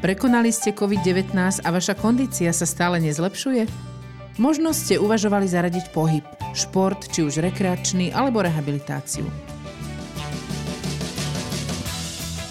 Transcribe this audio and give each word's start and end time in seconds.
Prekonali 0.00 0.48
ste 0.48 0.72
COVID-19 0.72 1.36
a 1.60 1.68
vaša 1.68 1.92
kondícia 1.92 2.48
sa 2.56 2.64
stále 2.64 2.96
nezlepšuje? 3.04 3.68
Možno 4.40 4.72
ste 4.72 4.96
uvažovali 4.96 5.44
zaradiť 5.44 5.92
pohyb, 5.92 6.24
šport, 6.56 7.04
či 7.12 7.20
už 7.20 7.44
rekreačný 7.44 8.08
alebo 8.08 8.40
rehabilitáciu. 8.40 9.28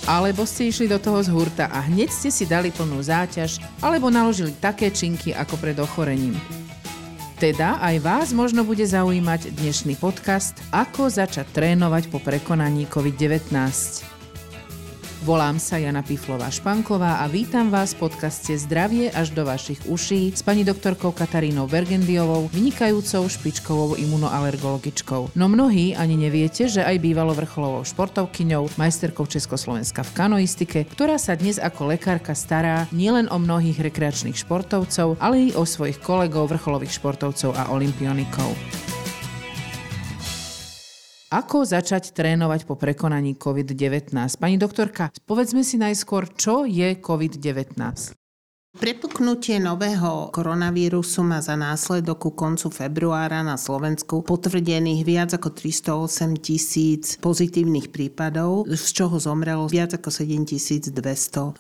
Alebo 0.06 0.46
ste 0.46 0.70
išli 0.70 0.94
do 0.94 1.02
toho 1.02 1.26
z 1.26 1.34
hurta 1.34 1.74
a 1.74 1.82
hneď 1.90 2.14
ste 2.14 2.30
si 2.30 2.46
dali 2.46 2.70
plnú 2.70 3.02
záťaž 3.02 3.58
alebo 3.82 4.14
naložili 4.14 4.54
také 4.54 4.94
činky 4.94 5.34
ako 5.34 5.58
pred 5.58 5.78
ochorením. 5.82 6.38
Teda 7.42 7.82
aj 7.82 7.98
vás 8.06 8.30
možno 8.30 8.62
bude 8.62 8.86
zaujímať 8.86 9.58
dnešný 9.58 9.98
podcast 9.98 10.54
Ako 10.70 11.10
začať 11.10 11.50
trénovať 11.50 12.14
po 12.14 12.22
prekonaní 12.22 12.86
COVID-19. 12.86 14.19
Volám 15.30 15.62
sa 15.62 15.78
Jana 15.78 16.02
Piflová-Španková 16.02 17.22
a 17.22 17.30
vítam 17.30 17.70
vás 17.70 17.94
v 17.94 18.10
podcaste 18.10 18.50
Zdravie 18.58 19.14
až 19.14 19.30
do 19.30 19.46
vašich 19.46 19.78
uší 19.86 20.34
s 20.34 20.42
pani 20.42 20.66
doktorkou 20.66 21.14
Katarínou 21.14 21.70
Bergendiovou, 21.70 22.50
vynikajúcou 22.50 23.30
špičkovou 23.30 23.94
imunoalergologičkou. 24.02 25.38
No 25.38 25.46
mnohí 25.46 25.94
ani 25.94 26.18
neviete, 26.18 26.66
že 26.66 26.82
aj 26.82 26.98
bývalo 26.98 27.38
vrcholovou 27.38 27.86
športovkyňou, 27.86 28.74
majsterkou 28.74 29.30
Československa 29.30 30.02
v 30.02 30.18
kanoistike, 30.18 30.90
ktorá 30.98 31.22
sa 31.22 31.38
dnes 31.38 31.62
ako 31.62 31.94
lekárka 31.94 32.34
stará 32.34 32.90
nielen 32.90 33.30
o 33.30 33.38
mnohých 33.38 33.86
rekreačných 33.86 34.34
športovcov, 34.34 35.22
ale 35.22 35.54
i 35.54 35.54
o 35.54 35.62
svojich 35.62 36.02
kolegov 36.02 36.50
vrcholových 36.50 36.98
športovcov 36.98 37.54
a 37.54 37.70
olimpionikov. 37.70 38.58
Ako 41.30 41.62
začať 41.62 42.10
trénovať 42.18 42.66
po 42.66 42.74
prekonaní 42.74 43.38
COVID-19? 43.38 44.18
Pani 44.42 44.58
doktorka, 44.58 45.14
povedzme 45.30 45.62
si 45.62 45.78
najskôr, 45.78 46.26
čo 46.34 46.66
je 46.66 46.98
COVID-19? 46.98 48.19
Prepuknutie 48.70 49.58
nového 49.58 50.30
koronavírusu 50.30 51.26
má 51.26 51.42
za 51.42 51.58
následok 51.58 52.22
ku 52.22 52.32
koncu 52.38 52.70
februára 52.70 53.42
na 53.42 53.58
Slovensku 53.58 54.22
potvrdených 54.22 55.02
viac 55.10 55.34
ako 55.34 55.58
308 55.58 56.38
tisíc 56.38 57.18
pozitívnych 57.18 57.90
prípadov, 57.90 58.70
z 58.70 58.86
čoho 58.94 59.18
zomrelo 59.18 59.66
viac 59.66 59.98
ako 59.98 60.14
7200 60.14 60.94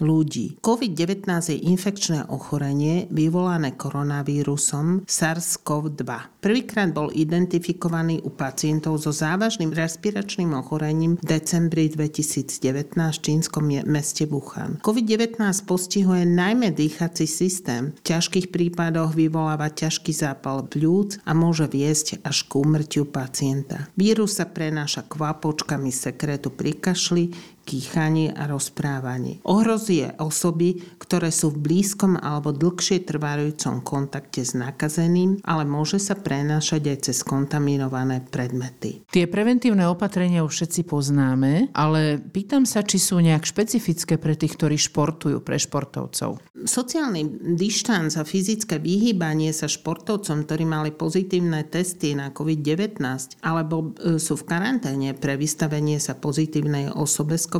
ľudí. 0.05 0.61
COVID-19 0.61 1.25
je 1.49 1.57
infekčné 1.73 2.29
ochorenie 2.29 3.09
vyvolané 3.09 3.73
koronavírusom 3.73 5.09
SARS-CoV-2. 5.09 6.05
Prvýkrát 6.45 6.93
bol 6.93 7.09
identifikovaný 7.09 8.21
u 8.21 8.29
pacientov 8.29 9.01
so 9.01 9.09
závažným 9.09 9.73
respiračným 9.73 10.53
ochorením 10.53 11.17
v 11.17 11.25
decembri 11.25 11.89
2019 11.89 12.93
v 12.93 13.21
čínskom 13.25 13.65
meste 13.89 14.29
Wuhan. 14.29 14.77
COVID-19 14.85 15.41
postihuje 15.65 16.21
najmä 16.29 16.69
dých 16.69 16.98
dýchací 16.99 17.31
systém. 17.31 17.95
V 17.95 18.11
ťažkých 18.11 18.51
prípadoch 18.51 19.15
vyvoláva 19.15 19.71
ťažký 19.71 20.11
zápal 20.11 20.67
pľúc 20.67 21.23
a 21.23 21.31
môže 21.31 21.63
viesť 21.71 22.19
až 22.27 22.43
k 22.43 22.59
úmrtiu 22.59 23.07
pacienta. 23.07 23.87
Vírus 23.95 24.35
sa 24.35 24.43
prenáša 24.43 25.07
kvapočkami 25.07 25.95
sekretu 25.95 26.51
pri 26.51 26.75
kašli, 26.75 27.31
kýchanie 27.69 28.33
a 28.33 28.49
rozprávanie. 28.49 29.45
Ohrozuje 29.45 30.17
osoby, 30.17 30.81
ktoré 30.97 31.29
sú 31.29 31.53
v 31.53 31.69
blízkom 31.69 32.17
alebo 32.17 32.49
dlhšie 32.49 33.05
trvajúcom 33.05 33.85
kontakte 33.85 34.41
s 34.41 34.57
nakazeným, 34.57 35.45
ale 35.45 35.69
môže 35.69 36.01
sa 36.01 36.17
prenášať 36.17 36.81
aj 36.89 36.97
cez 37.05 37.17
kontaminované 37.21 38.25
predmety. 38.25 39.05
Tie 39.13 39.29
preventívne 39.29 39.85
opatrenia 39.85 40.41
už 40.41 40.65
všetci 40.65 40.81
poznáme, 40.89 41.69
ale 41.77 42.17
pýtam 42.17 42.65
sa, 42.65 42.81
či 42.81 42.97
sú 42.97 43.21
nejak 43.21 43.45
špecifické 43.45 44.17
pre 44.17 44.33
tých, 44.33 44.57
ktorí 44.57 44.81
športujú, 44.81 45.45
pre 45.45 45.61
športovcov. 45.61 46.41
Sociálny 46.65 47.53
dištanc 47.53 48.17
a 48.17 48.25
fyzické 48.25 48.81
vyhýbanie 48.81 49.53
sa 49.53 49.69
športovcom, 49.69 50.49
ktorí 50.49 50.65
mali 50.65 50.89
pozitívne 50.89 51.61
testy 51.69 52.17
na 52.17 52.33
COVID-19 52.33 52.97
alebo 53.45 53.93
e, 53.93 54.17
sú 54.17 54.33
v 54.39 54.47
karanténe 54.49 55.13
pre 55.13 55.37
vystavenie 55.37 56.01
sa 56.01 56.17
pozitívnej 56.17 56.89
osobe 56.89 57.35
COVID-19 57.35 57.58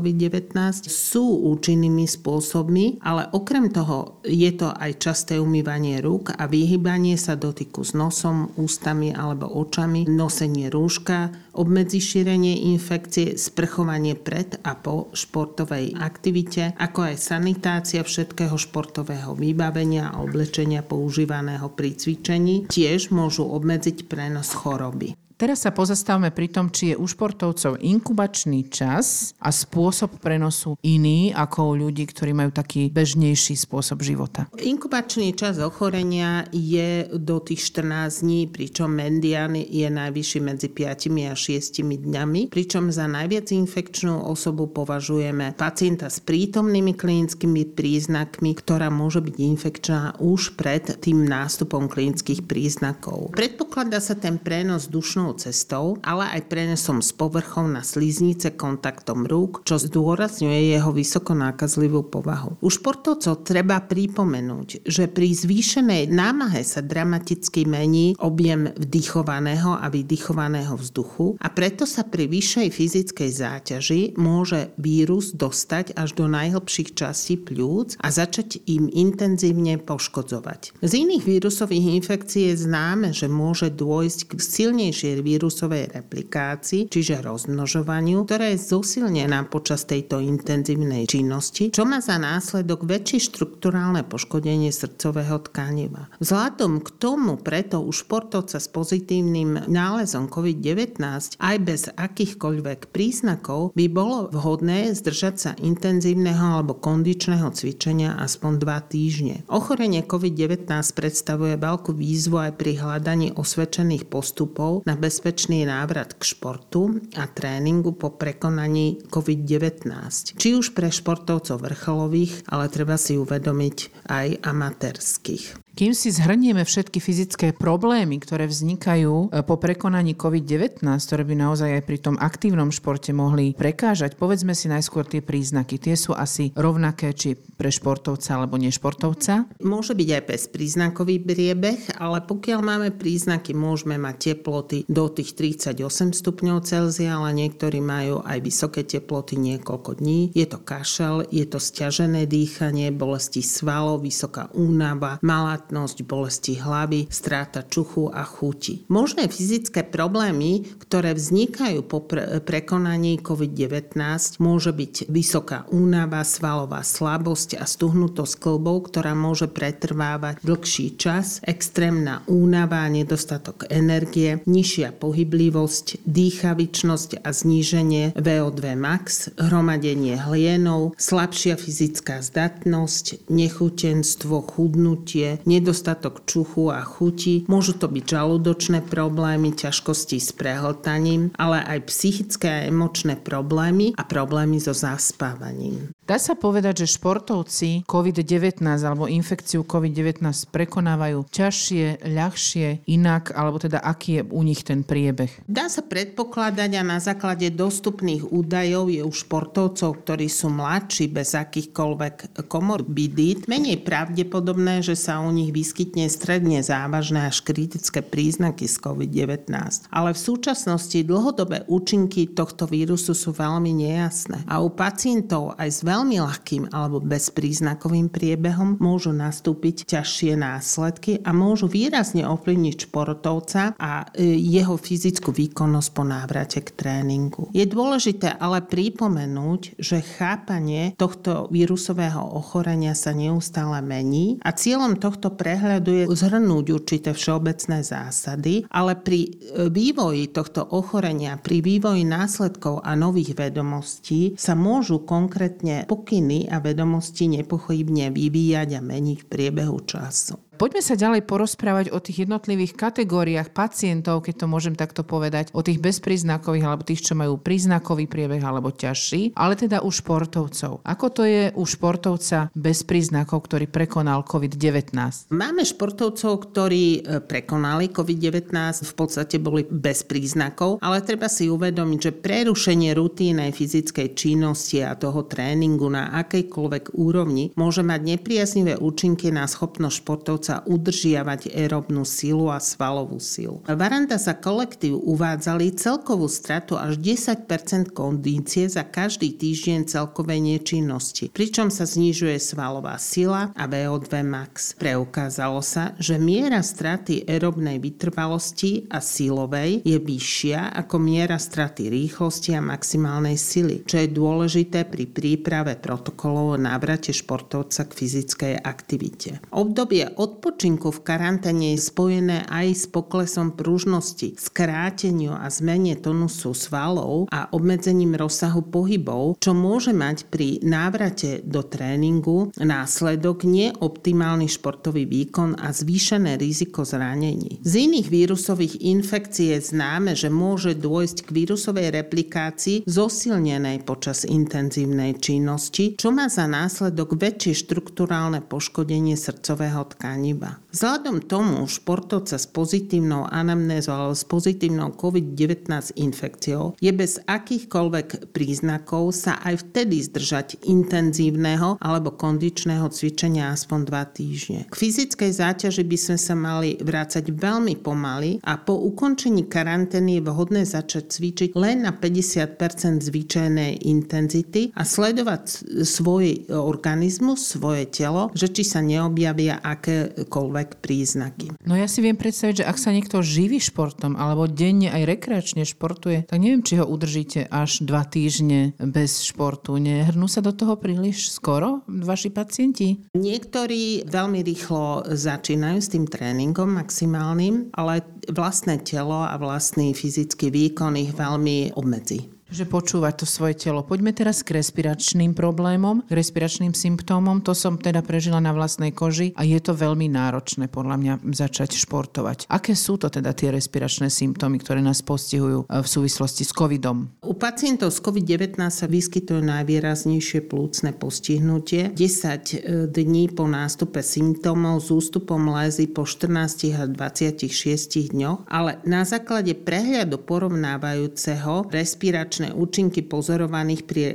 sú 0.88 1.52
účinnými 1.52 2.08
spôsobmi, 2.08 3.04
ale 3.04 3.28
okrem 3.36 3.68
toho 3.70 4.24
je 4.24 4.50
to 4.56 4.72
aj 4.72 4.98
časté 4.98 5.36
umývanie 5.38 6.00
rúk 6.00 6.34
a 6.40 6.48
vyhybanie 6.48 7.20
sa 7.20 7.36
dotyku 7.36 7.84
s 7.84 7.92
nosom, 7.92 8.56
ústami 8.56 9.12
alebo 9.12 9.46
očami, 9.52 10.08
nosenie 10.08 10.72
rúška, 10.72 11.32
obmedzi 11.60 12.00
šírenie 12.00 12.72
infekcie, 12.72 13.36
sprchovanie 13.36 14.16
pred 14.16 14.58
a 14.64 14.74
po 14.80 15.12
športovej 15.12 16.00
aktivite, 16.00 16.74
ako 16.80 17.14
aj 17.14 17.16
sanitácia 17.20 18.02
všetkého 18.02 18.56
športového 18.56 19.36
vybavenia 19.36 20.10
a 20.10 20.24
oblečenia 20.24 20.82
používaného 20.82 21.70
pri 21.76 21.94
cvičení, 21.94 22.72
tiež 22.72 23.12
môžu 23.12 23.46
obmedziť 23.46 24.08
prenos 24.08 24.56
choroby. 24.56 25.29
Teraz 25.40 25.64
sa 25.64 25.72
pozastavme 25.72 26.36
pri 26.36 26.52
tom, 26.52 26.68
či 26.68 26.92
je 26.92 27.00
u 27.00 27.08
športovcov 27.08 27.80
inkubačný 27.80 28.68
čas 28.68 29.32
a 29.40 29.56
spôsob 29.56 30.20
prenosu 30.20 30.76
iný 30.84 31.32
ako 31.32 31.72
u 31.72 31.74
ľudí, 31.88 32.12
ktorí 32.12 32.36
majú 32.36 32.52
taký 32.52 32.92
bežnejší 32.92 33.56
spôsob 33.56 34.04
života. 34.04 34.52
Inkubačný 34.60 35.32
čas 35.40 35.64
ochorenia 35.64 36.44
je 36.52 37.08
do 37.16 37.40
tých 37.40 37.72
14 37.72 38.20
dní, 38.20 38.52
pričom 38.52 38.92
mendian 38.92 39.56
je 39.56 39.88
najvyšší 39.88 40.40
medzi 40.44 40.68
5 40.68 41.08
a 41.32 41.36
6 41.40 41.88
dňami, 41.88 42.52
pričom 42.52 42.92
za 42.92 43.08
najviac 43.08 43.48
infekčnú 43.56 44.28
osobu 44.28 44.68
považujeme 44.68 45.56
pacienta 45.56 46.12
s 46.12 46.20
prítomnými 46.20 47.00
klinickými 47.00 47.64
príznakmi, 47.80 48.60
ktorá 48.60 48.92
môže 48.92 49.24
byť 49.24 49.36
infekčná 49.40 50.20
už 50.20 50.60
pred 50.60 50.84
tým 51.00 51.24
nástupom 51.24 51.88
klinických 51.88 52.44
príznakov. 52.44 53.32
Predpokladá 53.32 54.04
sa 54.04 54.20
ten 54.20 54.36
prenos 54.36 54.92
dušnou 54.92 55.29
príjemnou 55.30 55.38
cestou, 55.38 55.98
ale 56.02 56.26
aj 56.38 56.50
prenesom 56.50 57.02
z 57.02 57.12
povrchov 57.14 57.70
na 57.70 57.86
sliznice 57.86 58.58
kontaktom 58.58 59.30
rúk, 59.30 59.62
čo 59.66 59.78
zdôrazňuje 59.78 60.74
jeho 60.74 60.92
vysoko 60.94 61.38
nákazlivú 61.38 62.10
povahu. 62.10 62.58
U 62.62 62.70
športovcov 62.70 63.46
treba 63.46 63.82
pripomenúť, 63.82 64.86
že 64.86 65.06
pri 65.08 65.30
zvýšenej 65.34 66.10
námahe 66.10 66.66
sa 66.66 66.82
dramaticky 66.82 67.66
mení 67.70 68.18
objem 68.20 68.74
vdychovaného 68.78 69.78
a 69.78 69.86
vydychovaného 69.90 70.74
vzduchu 70.76 71.38
a 71.40 71.48
preto 71.54 71.86
sa 71.86 72.06
pri 72.06 72.26
vyššej 72.30 72.68
fyzickej 72.74 73.30
záťaži 73.30 74.02
môže 74.18 74.74
vírus 74.80 75.34
dostať 75.36 75.94
až 75.96 76.16
do 76.18 76.26
najhlbších 76.26 76.98
častí 76.98 77.38
pľúc 77.38 78.00
a 78.02 78.08
začať 78.10 78.62
im 78.66 78.90
intenzívne 78.90 79.78
poškodzovať. 79.82 80.82
Z 80.82 80.92
iných 80.96 81.24
vírusových 81.24 82.02
infekcií 82.02 82.52
je 82.54 82.66
známe, 82.66 83.12
že 83.14 83.28
môže 83.28 83.70
dôjsť 83.74 84.20
k 84.32 84.40
silnejšej 84.40 85.19
vírusovej 85.22 85.92
replikácii, 85.94 86.88
čiže 86.90 87.24
rozmnožovaniu, 87.24 88.26
ktorá 88.26 88.52
je 88.54 88.60
zosilnená 88.60 89.48
počas 89.52 89.84
tejto 89.86 90.20
intenzívnej 90.24 91.06
činnosti, 91.10 91.72
čo 91.72 91.84
má 91.84 92.00
za 92.00 92.20
následok 92.20 92.86
väčšie 92.86 93.32
štrukturálne 93.32 94.06
poškodenie 94.08 94.72
srdcového 94.72 95.42
tkaniva. 95.50 96.12
Vzhľadom 96.22 96.84
k 96.84 96.90
tomu 96.98 97.40
preto 97.40 97.82
u 97.84 97.92
športovca 97.92 98.58
s 98.60 98.68
pozitívnym 98.72 99.70
nálezom 99.70 100.32
COVID-19 100.32 101.00
aj 101.40 101.56
bez 101.64 101.88
akýchkoľvek 101.92 102.94
príznakov 102.94 103.72
by 103.76 103.86
bolo 103.88 104.30
vhodné 104.32 104.92
zdržať 104.96 105.36
sa 105.36 105.52
intenzívneho 105.60 106.60
alebo 106.60 106.78
kondičného 106.78 107.50
cvičenia 107.54 108.18
aspoň 108.20 108.52
2 108.62 108.92
týždne. 108.94 109.36
Ochorenie 109.48 110.04
COVID-19 110.06 110.70
predstavuje 110.96 111.56
veľkú 111.60 111.92
výzvu 111.96 112.38
aj 112.50 112.52
pri 112.60 112.80
hľadaní 112.80 113.34
osvedčených 113.36 114.08
postupov 114.08 114.84
na 114.86 114.96
bezpečný 115.10 115.66
návrat 115.66 116.14
k 116.14 116.22
športu 116.22 117.02
a 117.18 117.26
tréningu 117.26 117.98
po 117.98 118.14
prekonaní 118.14 119.02
COVID-19. 119.10 119.90
Či 120.38 120.54
už 120.54 120.78
pre 120.78 120.94
športovcov 120.94 121.66
vrcholových, 121.66 122.46
ale 122.46 122.70
treba 122.70 122.94
si 122.94 123.18
uvedomiť 123.18 124.06
aj 124.06 124.46
amatérských. 124.46 125.69
Kým 125.80 125.96
si 125.96 126.12
zhrnieme 126.12 126.68
všetky 126.68 127.00
fyzické 127.00 127.56
problémy, 127.56 128.20
ktoré 128.20 128.52
vznikajú 128.52 129.32
e, 129.32 129.48
po 129.48 129.56
prekonaní 129.56 130.12
COVID-19, 130.12 130.84
ktoré 130.84 131.24
by 131.24 131.36
naozaj 131.40 131.80
aj 131.80 131.84
pri 131.88 131.98
tom 132.04 132.20
aktívnom 132.20 132.68
športe 132.68 133.16
mohli 133.16 133.56
prekážať, 133.56 134.20
povedzme 134.20 134.52
si 134.52 134.68
najskôr 134.68 135.08
tie 135.08 135.24
príznaky. 135.24 135.80
Tie 135.80 135.96
sú 135.96 136.12
asi 136.12 136.52
rovnaké, 136.52 137.16
či 137.16 137.40
pre 137.40 137.72
športovca 137.72 138.36
alebo 138.36 138.60
nešportovca? 138.60 139.48
Môže 139.64 139.96
byť 139.96 140.10
aj 140.20 140.24
bezpríznakový 140.28 141.24
priebeh, 141.24 141.96
ale 141.96 142.28
pokiaľ 142.28 142.60
máme 142.60 142.90
príznaky, 142.92 143.56
môžeme 143.56 143.96
mať 143.96 144.36
teploty 144.36 144.84
do 144.92 145.08
tých 145.08 145.40
38 145.40 145.80
stupňov 146.12 146.60
Celzia, 146.68 147.16
ale 147.16 147.32
niektorí 147.32 147.80
majú 147.80 148.20
aj 148.28 148.44
vysoké 148.44 148.84
teploty 148.84 149.40
niekoľko 149.40 150.04
dní. 150.04 150.36
Je 150.36 150.44
to 150.44 150.60
kašel, 150.60 151.24
je 151.32 151.48
to 151.48 151.56
stiažené 151.56 152.28
dýchanie, 152.28 152.92
bolesti 152.92 153.40
svalov, 153.40 154.04
vysoká 154.04 154.52
únava, 154.52 155.24
malátnosť, 155.70 155.98
bolesti 156.04 156.58
hlavy, 156.58 157.06
stráta 157.14 157.62
čuchu 157.62 158.10
a 158.10 158.26
chuti. 158.26 158.90
Možné 158.90 159.30
fyzické 159.30 159.86
problémy, 159.86 160.66
ktoré 160.82 161.14
vznikajú 161.14 161.86
po 161.86 162.02
pre- 162.02 162.42
prekonaní 162.42 163.22
COVID-19, 163.22 163.94
môže 164.42 164.74
byť 164.74 164.94
vysoká 165.14 165.70
únava, 165.70 166.26
svalová 166.26 166.82
slabosť 166.82 167.62
a 167.62 167.70
stuhnutosť 167.70 168.34
klbov, 168.42 168.90
ktorá 168.90 169.14
môže 169.14 169.46
pretrvávať 169.46 170.42
dlhší 170.42 170.98
čas, 170.98 171.38
extrémna 171.46 172.26
únava 172.26 172.90
nedostatok 172.90 173.70
energie, 173.70 174.42
nižšia 174.50 174.98
pohyblivosť, 174.98 176.02
dýchavičnosť 176.10 177.22
a 177.22 177.30
zníženie 177.30 178.18
VO2 178.18 178.74
max, 178.74 179.30
hromadenie 179.38 180.18
hlienov, 180.18 180.98
slabšia 180.98 181.62
fyzická 181.62 182.26
zdatnosť, 182.26 183.30
nechutenstvo, 183.30 184.42
chudnutie, 184.42 185.38
nedostatok 185.50 186.30
čuchu 186.30 186.70
a 186.70 186.86
chuti. 186.86 187.50
Môžu 187.50 187.74
to 187.74 187.90
byť 187.90 188.06
žalúdočné 188.06 188.86
problémy, 188.86 189.58
ťažkosti 189.58 190.22
s 190.22 190.30
prehltaním, 190.30 191.34
ale 191.42 191.66
aj 191.66 191.90
psychické 191.90 192.50
a 192.50 192.66
emočné 192.70 193.18
problémy 193.18 193.98
a 193.98 194.06
problémy 194.06 194.62
so 194.62 194.78
zaspávaním. 194.78 195.90
Dá 196.10 196.18
sa 196.18 196.34
povedať, 196.34 196.86
že 196.86 196.98
športovci 196.98 197.86
COVID-19 197.86 198.66
alebo 198.66 199.06
infekciu 199.06 199.62
COVID-19 199.62 200.26
prekonávajú 200.50 201.30
ťažšie, 201.30 202.02
ľahšie, 202.02 202.90
inak, 202.90 203.30
alebo 203.38 203.62
teda 203.62 203.78
aký 203.78 204.18
je 204.18 204.24
u 204.26 204.42
nich 204.42 204.66
ten 204.66 204.82
priebeh? 204.82 205.30
Dá 205.46 205.70
sa 205.70 205.86
predpokladať 205.86 206.82
a 206.82 206.84
na 206.84 206.98
základe 206.98 207.54
dostupných 207.54 208.26
údajov 208.26 208.90
je 208.90 209.06
u 209.06 209.14
športovcov, 209.14 210.02
ktorí 210.02 210.26
sú 210.26 210.50
mladší 210.50 211.14
bez 211.14 211.38
akýchkoľvek 211.38 212.42
komorbidít, 212.50 213.46
menej 213.46 213.86
pravdepodobné, 213.86 214.82
že 214.84 214.98
sa 214.98 215.22
u 215.22 215.32
nich 215.32 215.39
vyskytne 215.48 216.12
stredne 216.12 216.60
závažné 216.60 217.32
až 217.32 217.40
kritické 217.40 218.04
príznaky 218.04 218.68
z 218.68 218.76
COVID-19. 218.84 219.48
Ale 219.88 220.12
v 220.12 220.20
súčasnosti 220.20 221.00
dlhodobé 221.08 221.64
účinky 221.72 222.28
tohto 222.36 222.68
vírusu 222.68 223.16
sú 223.16 223.32
veľmi 223.32 223.72
nejasné. 223.72 224.44
A 224.44 224.60
u 224.60 224.68
pacientov 224.68 225.56
aj 225.56 225.70
s 225.72 225.80
veľmi 225.88 226.20
ľahkým 226.20 226.76
alebo 226.76 227.00
bezpríznakovým 227.00 228.12
priebehom 228.12 228.76
môžu 228.84 229.16
nastúpiť 229.16 229.88
ťažšie 229.96 230.36
následky 230.36 231.24
a 231.24 231.32
môžu 231.32 231.72
výrazne 231.72 232.28
ovplyvniť 232.28 232.76
športovca 232.92 233.80
a 233.80 234.12
e, 234.12 234.36
jeho 234.36 234.76
fyzickú 234.76 235.32
výkonnosť 235.32 235.90
po 235.96 236.04
návrate 236.04 236.60
k 236.66 236.70
tréningu. 236.76 237.48
Je 237.56 237.64
dôležité 237.64 238.36
ale 238.36 238.66
pripomenúť, 238.66 239.80
že 239.80 240.02
chápanie 240.02 240.98
tohto 240.98 241.48
vírusového 241.54 242.20
ochorenia 242.20 242.98
sa 242.98 243.14
neustále 243.14 243.80
mení 243.86 244.42
a 244.42 244.52
cieľom 244.52 244.98
tohto 244.98 245.29
prehľadu 245.34 245.92
je 245.94 246.04
zhrnúť 246.10 246.66
určité 246.74 247.10
všeobecné 247.14 247.86
zásady, 247.86 248.66
ale 248.74 248.98
pri 248.98 249.20
e, 249.26 249.30
vývoji 249.70 250.34
tohto 250.34 250.66
ochorenia, 250.74 251.38
pri 251.38 251.62
vývoji 251.62 252.04
následkov 252.04 252.82
a 252.82 252.98
nových 252.98 253.38
vedomostí 253.38 254.34
sa 254.36 254.58
môžu 254.58 255.06
konkrétne 255.06 255.86
pokyny 255.86 256.50
a 256.50 256.58
vedomosti 256.60 257.30
nepochybne 257.30 258.10
vyvíjať 258.10 258.70
a 258.78 258.82
meniť 258.82 259.18
v 259.24 259.30
priebehu 259.30 259.78
času. 259.86 260.49
Poďme 260.60 260.84
sa 260.84 261.00
ďalej 261.00 261.24
porozprávať 261.24 261.88
o 261.96 262.04
tých 262.04 262.28
jednotlivých 262.28 262.76
kategóriách 262.76 263.56
pacientov, 263.56 264.28
keď 264.28 264.44
to 264.44 264.52
môžem 264.52 264.76
takto 264.76 265.08
povedať, 265.08 265.56
o 265.56 265.64
tých 265.64 265.80
bezpríznakových 265.80 266.68
alebo 266.68 266.84
tých, 266.84 267.00
čo 267.00 267.16
majú 267.16 267.40
príznakový 267.40 268.12
priebeh 268.12 268.44
alebo 268.44 268.68
ťažší, 268.68 269.40
ale 269.40 269.56
teda 269.56 269.80
u 269.80 269.88
športovcov. 269.88 270.84
Ako 270.84 271.06
to 271.16 271.24
je 271.24 271.56
u 271.56 271.64
športovca 271.64 272.52
bez 272.52 272.84
príznakov, 272.84 273.48
ktorý 273.48 273.72
prekonal 273.72 274.28
COVID-19? 274.28 275.32
Máme 275.32 275.64
športovcov, 275.64 276.52
ktorí 276.52 277.08
e, 277.08 277.24
prekonali 277.24 277.96
COVID-19, 277.96 278.52
v 278.84 278.94
podstate 279.00 279.40
boli 279.40 279.64
bez 279.64 280.04
príznakov, 280.04 280.84
ale 280.84 281.00
treba 281.08 281.32
si 281.32 281.48
uvedomiť, 281.48 282.00
že 282.04 282.12
prerušenie 282.20 282.92
rutínej 283.00 283.56
fyzickej 283.56 284.12
činnosti 284.12 284.84
a 284.84 285.00
toho 285.00 285.24
tréningu 285.24 285.88
na 285.88 286.12
akejkoľvek 286.20 287.00
úrovni 287.00 287.56
môže 287.56 287.80
mať 287.80 288.02
nepriaznivé 288.04 288.76
účinky 288.76 289.32
na 289.32 289.48
schopnosť 289.48 289.96
športovca 290.04 290.49
sa 290.50 290.66
udržiavať 290.66 291.54
aerobnú 291.54 292.02
silu 292.02 292.50
a 292.50 292.58
svalovú 292.58 293.22
silu. 293.22 293.62
Varanda 293.70 294.18
za 294.18 294.34
kolektív 294.34 294.98
uvádzali 294.98 295.78
celkovú 295.78 296.26
stratu 296.26 296.74
až 296.74 296.98
10% 296.98 297.94
kondície 297.94 298.66
za 298.66 298.82
každý 298.82 299.38
týždeň 299.38 299.86
celkovej 299.86 300.42
nečinnosti, 300.42 301.30
pričom 301.30 301.70
sa 301.70 301.86
znižuje 301.86 302.42
svalová 302.42 302.98
sila 302.98 303.54
a 303.54 303.70
VO2 303.70 304.26
max. 304.26 304.74
Preukázalo 304.74 305.62
sa, 305.62 305.94
že 306.02 306.18
miera 306.18 306.66
straty 306.66 307.30
aerobnej 307.30 307.78
vytrvalosti 307.78 308.90
a 308.90 308.98
silovej 308.98 309.86
je 309.86 310.02
vyššia 310.02 310.74
ako 310.82 310.98
miera 310.98 311.38
straty 311.38 311.94
rýchlosti 311.94 312.58
a 312.58 312.66
maximálnej 312.66 313.38
sily, 313.38 313.86
čo 313.86 314.02
je 314.02 314.10
dôležité 314.10 314.90
pri 314.90 315.06
príprave 315.06 315.78
protokolov 315.78 316.58
o 316.58 316.58
návrate 316.58 317.14
športovca 317.14 317.86
k 317.86 317.92
fyzickej 317.94 318.54
aktivite. 318.66 319.46
Obdobie 319.54 320.10
od 320.18 320.39
odpočinku 320.40 320.96
v 320.96 321.04
karanténe 321.04 321.76
je 321.76 321.84
spojené 321.84 322.48
aj 322.48 322.68
s 322.72 322.84
poklesom 322.88 323.60
pružnosti, 323.60 324.40
skráteniu 324.40 325.36
a 325.36 325.52
zmene 325.52 326.00
tonusu 326.00 326.56
svalov 326.56 327.28
a 327.28 327.52
obmedzením 327.52 328.16
rozsahu 328.16 328.64
pohybov, 328.72 329.36
čo 329.44 329.52
môže 329.52 329.92
mať 329.92 330.32
pri 330.32 330.64
návrate 330.64 331.44
do 331.44 331.60
tréningu 331.60 332.56
následok 332.56 333.44
neoptimálny 333.44 334.48
športový 334.48 335.04
výkon 335.04 335.60
a 335.60 335.76
zvýšené 335.76 336.40
riziko 336.40 336.88
zranení. 336.88 337.60
Z 337.60 337.92
iných 337.92 338.08
vírusových 338.08 338.80
infekcií 338.80 339.52
je 339.60 339.76
známe, 339.76 340.16
že 340.16 340.32
môže 340.32 340.72
dôjsť 340.80 341.28
k 341.28 341.30
vírusovej 341.36 341.92
replikácii 342.00 342.88
zosilnenej 342.88 343.84
počas 343.84 344.24
intenzívnej 344.24 345.20
činnosti, 345.20 346.00
čo 346.00 346.16
má 346.16 346.32
za 346.32 346.48
následok 346.48 347.20
väčšie 347.20 347.68
štruktúrálne 347.68 348.40
poškodenie 348.40 349.20
srdcového 349.20 349.84
tkania 349.92 350.29
iba. 350.30 350.62
Vzhľadom 350.70 351.26
tomu 351.26 351.66
športovca 351.66 352.38
s 352.38 352.46
pozitívnou 352.46 353.26
anamnézou 353.26 353.94
alebo 353.94 354.14
s 354.14 354.22
pozitívnou 354.22 354.94
COVID-19 354.94 355.66
infekciou 355.98 356.78
je 356.78 356.92
bez 356.94 357.18
akýchkoľvek 357.26 358.30
príznakov 358.30 359.18
sa 359.18 359.42
aj 359.42 359.66
vtedy 359.66 360.06
zdržať 360.06 360.62
intenzívneho 360.70 361.82
alebo 361.82 362.14
kondičného 362.14 362.86
cvičenia 362.94 363.50
aspoň 363.50 363.80
2 363.90 364.18
týždne. 364.18 364.60
K 364.70 364.76
fyzickej 364.78 365.32
záťaži 365.34 365.84
by 365.84 365.98
sme 365.98 366.18
sa 366.22 366.36
mali 366.38 366.78
vrácať 366.78 367.34
veľmi 367.34 367.82
pomaly 367.82 368.46
a 368.46 368.62
po 368.62 368.78
ukončení 368.78 369.50
karantény 369.50 370.22
je 370.22 370.26
vhodné 370.30 370.62
začať 370.70 371.10
cvičiť 371.10 371.50
len 371.58 371.82
na 371.82 371.92
50% 371.98 373.02
zvyčajnej 373.02 373.90
intenzity 373.90 374.70
a 374.78 374.86
sledovať 374.86 375.66
svoj 375.82 376.54
organizmus, 376.54 377.58
svoje 377.58 377.90
telo, 377.90 378.30
že 378.38 378.54
či 378.54 378.62
sa 378.62 378.86
neobjavia 378.86 379.64
aké 379.66 380.09
akékoľvek 380.10 380.82
príznaky. 380.82 381.54
No 381.66 381.78
ja 381.78 381.86
si 381.86 382.02
viem 382.02 382.18
predstaviť, 382.18 382.64
že 382.64 382.68
ak 382.68 382.78
sa 382.78 382.90
niekto 382.94 383.22
živí 383.22 383.62
športom 383.62 384.18
alebo 384.18 384.50
denne 384.50 384.90
aj 384.90 385.04
rekreačne 385.06 385.64
športuje, 385.64 386.26
tak 386.26 386.42
neviem, 386.42 386.66
či 386.66 386.82
ho 386.82 386.86
udržíte 386.86 387.48
až 387.50 387.86
dva 387.86 388.04
týždne 388.06 388.74
bez 388.80 389.24
športu. 389.24 389.78
Nehrnú 389.78 390.26
sa 390.26 390.42
do 390.42 390.52
toho 390.52 390.76
príliš 390.80 391.34
skoro 391.34 391.86
vaši 391.88 392.34
pacienti? 392.34 393.06
Niektorí 393.14 394.10
veľmi 394.10 394.40
rýchlo 394.42 395.10
začínajú 395.10 395.78
s 395.80 395.92
tým 395.92 396.06
tréningom 396.10 396.70
maximálnym, 396.70 397.74
ale 397.76 398.02
vlastné 398.30 398.82
telo 398.82 399.26
a 399.26 399.36
vlastný 399.38 399.94
fyzický 399.94 400.50
výkon 400.50 400.98
ich 400.98 401.12
veľmi 401.14 401.78
obmedzí 401.78 402.39
že 402.50 402.66
počúvať 402.66 403.24
to 403.24 403.26
svoje 403.30 403.56
telo. 403.56 403.86
Poďme 403.86 404.12
teraz 404.12 404.42
k 404.42 404.58
respiračným 404.58 405.38
problémom, 405.38 406.02
k 406.06 406.12
respiračným 406.12 406.74
symptómom. 406.74 407.46
To 407.46 407.54
som 407.54 407.78
teda 407.78 408.02
prežila 408.02 408.42
na 408.42 408.52
vlastnej 408.52 408.90
koži 408.92 409.32
a 409.38 409.46
je 409.46 409.58
to 409.62 409.78
veľmi 409.78 410.10
náročné 410.10 410.68
podľa 410.68 410.98
mňa 410.98 411.14
začať 411.30 411.78
športovať. 411.78 412.50
Aké 412.50 412.74
sú 412.74 412.98
to 412.98 413.08
teda 413.08 413.32
tie 413.38 413.54
respiračné 413.54 414.10
symptómy, 414.10 414.58
ktoré 414.58 414.82
nás 414.82 415.06
postihujú 415.06 415.66
e, 415.70 415.86
v 415.86 415.88
súvislosti 415.88 416.44
s 416.44 416.52
covidom? 416.52 417.14
U 417.22 417.38
pacientov 417.38 417.94
s 417.94 418.02
COVID-19 418.02 418.58
sa 418.74 418.86
vyskytuje 418.90 419.46
najvýraznejšie 419.46 420.50
plúcne 420.50 420.92
postihnutie. 420.98 421.94
10 421.94 421.96
e, 421.96 422.58
dní 422.90 423.30
po 423.30 423.46
nástupe 423.46 424.02
symptómov 424.02 424.82
s 424.82 424.90
ústupom 424.90 425.54
lézy 425.54 425.86
po 425.86 426.04
14 426.04 426.74
a 426.74 426.90
26 426.90 428.12
dňoch, 428.12 428.50
ale 428.50 428.82
na 428.90 429.06
základe 429.06 429.54
prehľadu 429.54 430.18
porovnávajúceho 430.26 431.70
respiračného 431.70 432.39
nebezpečné 432.40 432.56
účinky 432.56 433.04
pozorovaných 433.04 433.82
pri 433.84 434.02
e, 434.02 434.14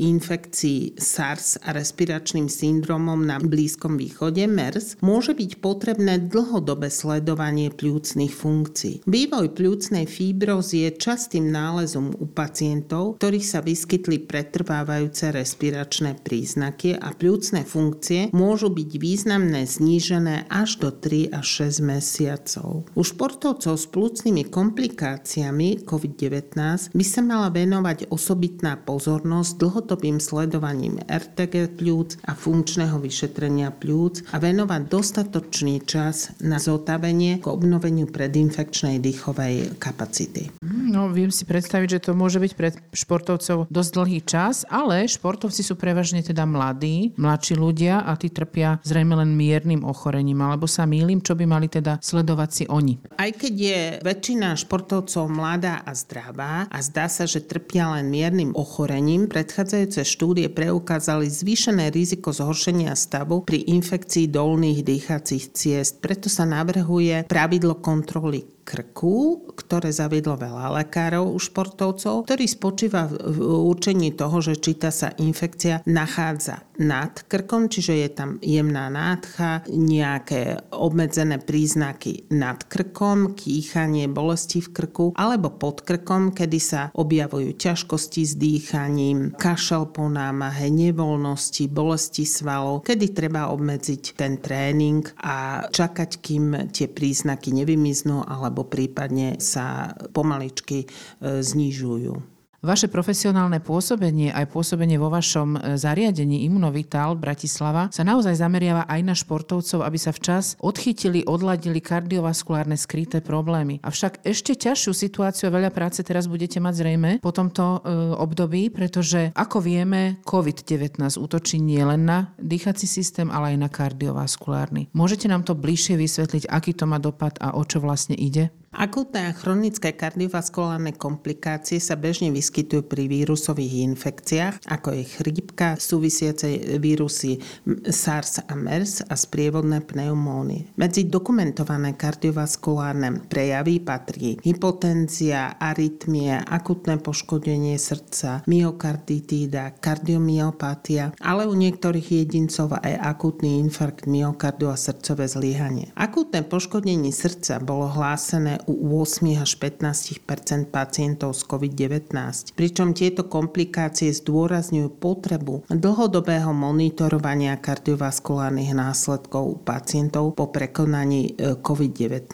infekcii 0.00 0.96
SARS 0.96 1.60
a 1.60 1.76
respiračným 1.76 2.48
syndromom 2.48 3.20
na 3.20 3.36
Blízkom 3.36 4.00
východe 4.00 4.48
MERS 4.48 5.00
môže 5.04 5.36
byť 5.36 5.60
potrebné 5.60 6.32
dlhodobé 6.32 6.88
sledovanie 6.88 7.68
pľúcnych 7.68 8.32
funkcií. 8.32 9.04
Vývoj 9.04 9.52
pľúcnej 9.52 10.08
fibrozy 10.08 10.88
je 10.88 10.90
častým 10.96 11.52
nálezom 11.52 12.16
u 12.16 12.26
pacientov, 12.26 13.20
ktorých 13.20 13.46
sa 13.46 13.60
vyskytli 13.60 14.24
pretrvávajúce 14.24 15.30
respiračné 15.36 16.16
príznaky 16.24 16.96
a 16.96 17.12
pľúcne 17.12 17.62
funkcie 17.68 18.32
môžu 18.32 18.72
byť 18.72 18.90
významné 18.96 19.68
znížené 19.68 20.48
až 20.48 20.80
do 20.80 20.88
3 20.88 21.36
až 21.36 21.68
6 21.68 21.84
mesiacov. 21.84 22.88
U 22.96 23.02
športovcov 23.04 23.74
s 23.76 23.86
plúcnymi 23.90 24.48
komplikáciami 24.48 25.84
COVID-19 25.84 26.96
by 26.96 27.04
sa 27.04 27.20
mala 27.20 27.48
venovať 27.52 27.65
osobitná 28.10 28.76
pozornosť 28.76 29.52
dlhodobým 29.58 30.18
sledovaním 30.22 31.00
RTG 31.06 31.78
pľúc 31.78 32.22
a 32.24 32.32
funkčného 32.36 33.00
vyšetrenia 33.00 33.74
pľúc 33.74 34.30
a 34.32 34.40
venovať 34.42 34.82
dostatočný 34.88 35.82
čas 35.84 36.32
na 36.42 36.60
zotavenie 36.62 37.42
k 37.42 37.46
obnoveniu 37.46 38.06
predinfekčnej 38.10 39.02
dýchovej 39.02 39.78
kapacity. 39.78 40.50
No, 40.62 41.10
viem 41.10 41.34
si 41.34 41.42
predstaviť, 41.42 41.98
že 41.98 42.02
to 42.10 42.12
môže 42.14 42.38
byť 42.38 42.52
pre 42.54 42.68
športovcov 42.94 43.66
dosť 43.68 43.90
dlhý 43.94 44.20
čas, 44.22 44.62
ale 44.68 45.06
športovci 45.08 45.62
sú 45.62 45.74
prevažne 45.74 46.22
teda 46.22 46.46
mladí, 46.46 47.12
mladší 47.18 47.54
ľudia 47.58 48.02
a 48.06 48.14
tí 48.14 48.30
trpia 48.30 48.78
zrejme 48.82 49.18
len 49.18 49.34
miernym 49.34 49.82
ochorením. 49.82 50.38
Alebo 50.42 50.68
sa 50.70 50.86
mýlim, 50.86 51.20
čo 51.20 51.34
by 51.34 51.44
mali 51.48 51.66
teda 51.66 51.98
sledovať 52.02 52.50
si 52.52 52.64
oni? 52.68 53.00
Aj 53.18 53.30
keď 53.30 53.54
je 53.54 53.80
väčšina 54.02 54.54
športovcov 54.58 55.26
mladá 55.30 55.82
a 55.82 55.92
zdravá 55.92 56.70
a 56.70 56.78
zdá 56.80 57.10
sa, 57.10 57.24
že 57.26 57.42
trpia 57.56 57.96
len 57.96 58.12
miernym 58.12 58.52
ochorením, 58.52 59.32
predchádzajúce 59.32 60.04
štúdie 60.04 60.52
preukázali 60.52 61.24
zvýšené 61.32 61.88
riziko 61.88 62.36
zhoršenia 62.36 62.92
stavu 62.92 63.48
pri 63.48 63.64
infekcii 63.72 64.28
dolných 64.28 64.84
dýchacích 64.84 65.56
ciest. 65.56 66.04
Preto 66.04 66.28
sa 66.28 66.44
navrhuje 66.44 67.24
pravidlo 67.24 67.80
kontroly 67.80 68.55
krku, 68.66 69.46
ktoré 69.54 69.94
zaviedlo 69.94 70.34
veľa 70.34 70.82
lekárov 70.82 71.30
u 71.30 71.38
športovcov, 71.38 72.26
ktorý 72.26 72.44
spočíva 72.50 73.06
v 73.06 73.38
určení 73.70 74.10
toho, 74.18 74.42
že 74.42 74.58
či 74.58 74.74
tá 74.74 74.90
sa 74.90 75.14
infekcia 75.14 75.86
nachádza 75.86 76.66
nad 76.76 77.12
krkom, 77.24 77.72
čiže 77.72 77.94
je 77.96 78.08
tam 78.12 78.30
jemná 78.44 78.92
nádcha, 78.92 79.64
nejaké 79.70 80.60
obmedzené 80.72 81.40
príznaky 81.40 82.28
nad 82.32 82.60
krkom, 82.68 83.32
kýchanie, 83.32 84.08
bolesti 84.08 84.60
v 84.60 84.72
krku, 84.72 85.06
alebo 85.16 85.52
pod 85.52 85.84
krkom, 85.84 86.36
kedy 86.36 86.58
sa 86.60 86.82
objavujú 86.92 87.56
ťažkosti 87.56 88.22
s 88.24 88.32
dýchaním, 88.36 89.32
kašel 89.36 89.88
po 89.88 90.08
námahe, 90.08 90.68
nevoľnosti, 90.68 91.68
bolesti 91.72 92.28
svalov, 92.28 92.84
kedy 92.84 93.16
treba 93.16 93.48
obmedziť 93.52 94.16
ten 94.16 94.36
tréning 94.40 95.04
a 95.24 95.68
čakať, 95.68 96.10
kým 96.20 96.44
tie 96.72 96.88
príznaky 96.88 97.52
nevymiznú 97.56 98.24
alebo 98.24 98.55
alebo 98.56 98.72
prípadne 98.72 99.36
sa 99.36 99.92
pomaličky 100.16 100.88
e, 101.20 101.44
znižujú. 101.44 102.35
Vaše 102.64 102.88
profesionálne 102.88 103.60
pôsobenie 103.60 104.32
aj 104.32 104.48
pôsobenie 104.48 104.96
vo 104.96 105.12
vašom 105.12 105.56
e, 105.56 105.58
zariadení 105.76 106.48
Imunovital 106.48 107.12
Bratislava 107.12 107.92
sa 107.92 108.00
naozaj 108.00 108.40
zameriava 108.40 108.88
aj 108.88 109.00
na 109.04 109.12
športovcov, 109.12 109.84
aby 109.84 109.98
sa 110.00 110.16
včas 110.16 110.56
odchytili, 110.64 111.28
odladili 111.28 111.84
kardiovaskulárne 111.84 112.80
skryté 112.80 113.20
problémy. 113.20 113.84
Avšak 113.84 114.24
ešte 114.24 114.56
ťažšiu 114.56 114.92
situáciu 114.96 115.52
a 115.52 115.54
veľa 115.60 115.68
práce 115.68 116.00
teraz 116.00 116.24
budete 116.24 116.56
mať 116.56 116.74
zrejme 116.80 117.10
po 117.20 117.28
tomto 117.28 117.84
e, 117.84 117.88
období, 118.16 118.72
pretože 118.72 119.36
ako 119.36 119.60
vieme, 119.60 120.24
COVID-19 120.24 120.96
útočí 121.20 121.60
nielen 121.60 122.08
na 122.08 122.32
dýchací 122.40 122.88
systém, 122.88 123.28
ale 123.28 123.52
aj 123.52 123.58
na 123.60 123.68
kardiovaskulárny. 123.68 124.88
Môžete 124.96 125.28
nám 125.28 125.44
to 125.44 125.52
bližšie 125.52 126.00
vysvetliť, 126.00 126.48
aký 126.48 126.72
to 126.72 126.88
má 126.88 126.96
dopad 126.96 127.36
a 127.36 127.52
o 127.52 127.62
čo 127.68 127.84
vlastne 127.84 128.16
ide? 128.16 128.48
Akutné 128.76 129.32
a 129.32 129.32
chronické 129.32 129.96
kardiovaskulárne 129.96 130.92
komplikácie 130.92 131.80
sa 131.80 131.96
bežne 131.96 132.28
vyskytujú 132.28 132.84
pri 132.84 133.08
vírusových 133.08 133.88
infekciách, 133.88 134.68
ako 134.68 135.00
je 135.00 135.04
chrípka, 135.16 135.80
súvisiace 135.80 136.76
vírusy 136.76 137.40
SARS 137.88 138.44
a 138.44 138.52
MERS 138.52 139.08
a 139.08 139.16
sprievodné 139.16 139.80
pneumónie. 139.80 140.68
Medzi 140.76 141.08
dokumentované 141.08 141.96
kardiovaskulárne 141.96 143.24
prejavy 143.32 143.80
patrí 143.80 144.36
hypotenzia, 144.44 145.56
arytmie, 145.56 146.36
akutné 146.44 147.00
poškodenie 147.00 147.80
srdca, 147.80 148.44
myokarditída, 148.44 149.80
kardiomyopatia, 149.80 151.16
ale 151.24 151.48
u 151.48 151.56
niektorých 151.56 152.12
jedincov 152.12 152.76
aj 152.76 152.92
akutný 152.92 153.56
infarkt 153.56 154.04
myokardu 154.04 154.68
a 154.68 154.76
srdcové 154.76 155.32
zlyhanie. 155.32 155.96
Akutné 155.96 156.44
poškodenie 156.44 157.08
srdca 157.08 157.56
bolo 157.56 157.88
hlásené 157.88 158.65
u 158.68 159.00
8 159.02 159.42
až 159.42 159.58
15% 159.58 160.70
pacientov 160.70 161.34
z 161.34 161.42
COVID-19. 161.48 162.54
Pričom 162.54 162.92
tieto 162.92 163.26
komplikácie 163.26 164.12
zdôrazňujú 164.12 164.88
potrebu 164.98 165.66
dlhodobého 165.70 166.50
monitorovania 166.52 167.58
kardiovaskulárnych 167.58 168.76
následkov 168.76 169.42
u 169.42 169.56
pacientov 169.58 170.36
po 170.36 170.50
prekonaní 170.50 171.34
e, 171.34 171.58
COVID-19, 171.58 172.30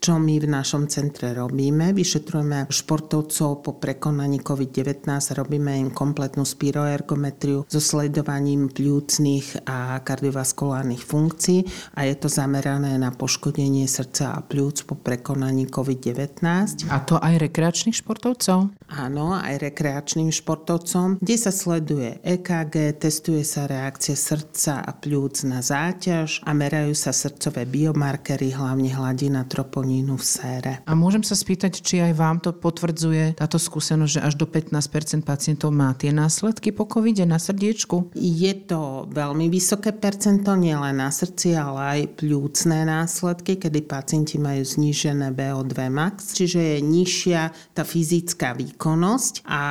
čo 0.00 0.18
my 0.20 0.34
v 0.42 0.46
našom 0.50 0.88
centre 0.90 1.32
robíme. 1.32 1.92
Vyšetrujeme 1.96 2.68
športovcov 2.68 3.64
po 3.64 3.72
prekonaní 3.78 4.40
COVID-19, 4.42 5.08
robíme 5.38 5.78
im 5.80 5.90
kompletnú 5.92 6.44
spiroergometriu 6.44 7.64
so 7.68 7.80
sledovaním 7.80 8.68
pľúcnych 8.68 9.68
a 9.68 10.00
kardiovaskulárnych 10.02 11.02
funkcií 11.04 11.64
a 11.96 12.04
je 12.04 12.14
to 12.16 12.28
zamerané 12.28 12.98
na 13.00 13.12
poškodenie 13.12 13.88
srdca 13.88 14.36
a 14.36 14.44
pľúc 14.44 14.84
po 14.84 14.94
prekonaní 14.98 15.55
COVID-19. 15.64 16.44
A 16.92 17.00
to 17.00 17.16
aj 17.16 17.40
rekreačných 17.40 17.96
športovcov? 17.96 18.76
Áno, 18.86 19.34
aj 19.34 19.66
rekreačným 19.66 20.30
športovcom, 20.30 21.18
kde 21.18 21.36
sa 21.36 21.50
sleduje 21.50 22.22
EKG, 22.22 22.94
testuje 23.02 23.42
sa 23.42 23.66
reakcie 23.66 24.14
srdca 24.14 24.78
a 24.78 24.94
pľúc 24.94 25.42
na 25.42 25.58
záťaž 25.58 26.46
a 26.46 26.54
merajú 26.54 26.94
sa 26.94 27.10
srdcové 27.10 27.66
biomarkery, 27.66 28.54
hlavne 28.54 28.94
hladina 28.94 29.42
troponínu 29.42 30.14
v 30.14 30.24
sére. 30.24 30.72
A 30.86 30.94
môžem 30.94 31.26
sa 31.26 31.34
spýtať, 31.34 31.82
či 31.82 31.98
aj 31.98 32.12
vám 32.14 32.38
to 32.38 32.54
potvrdzuje 32.54 33.34
táto 33.34 33.58
skúsenosť, 33.58 34.12
že 34.16 34.20
až 34.22 34.38
do 34.38 34.46
15% 34.46 35.26
pacientov 35.26 35.74
má 35.74 35.90
tie 35.98 36.14
následky 36.14 36.70
po 36.70 36.86
covid 36.86 37.26
na 37.26 37.42
srdiečku? 37.42 38.14
Je 38.14 38.54
to 38.70 39.10
veľmi 39.10 39.50
vysoké 39.50 39.90
percento, 39.90 40.54
nielen 40.54 41.02
na 41.02 41.10
srdci, 41.10 41.58
ale 41.58 41.80
aj 41.82 42.22
pľúcne 42.22 42.86
následky, 42.86 43.58
kedy 43.58 43.82
pacienti 43.82 44.38
majú 44.38 44.62
znížené 44.62 45.34
VO2 45.34 45.74
max, 45.90 46.38
čiže 46.38 46.60
je 46.60 46.78
nižšia 46.86 47.74
tá 47.74 47.82
fyzická 47.82 48.54
výkonnosť 48.54 48.75
výkonnosť 48.76 49.48
a 49.48 49.62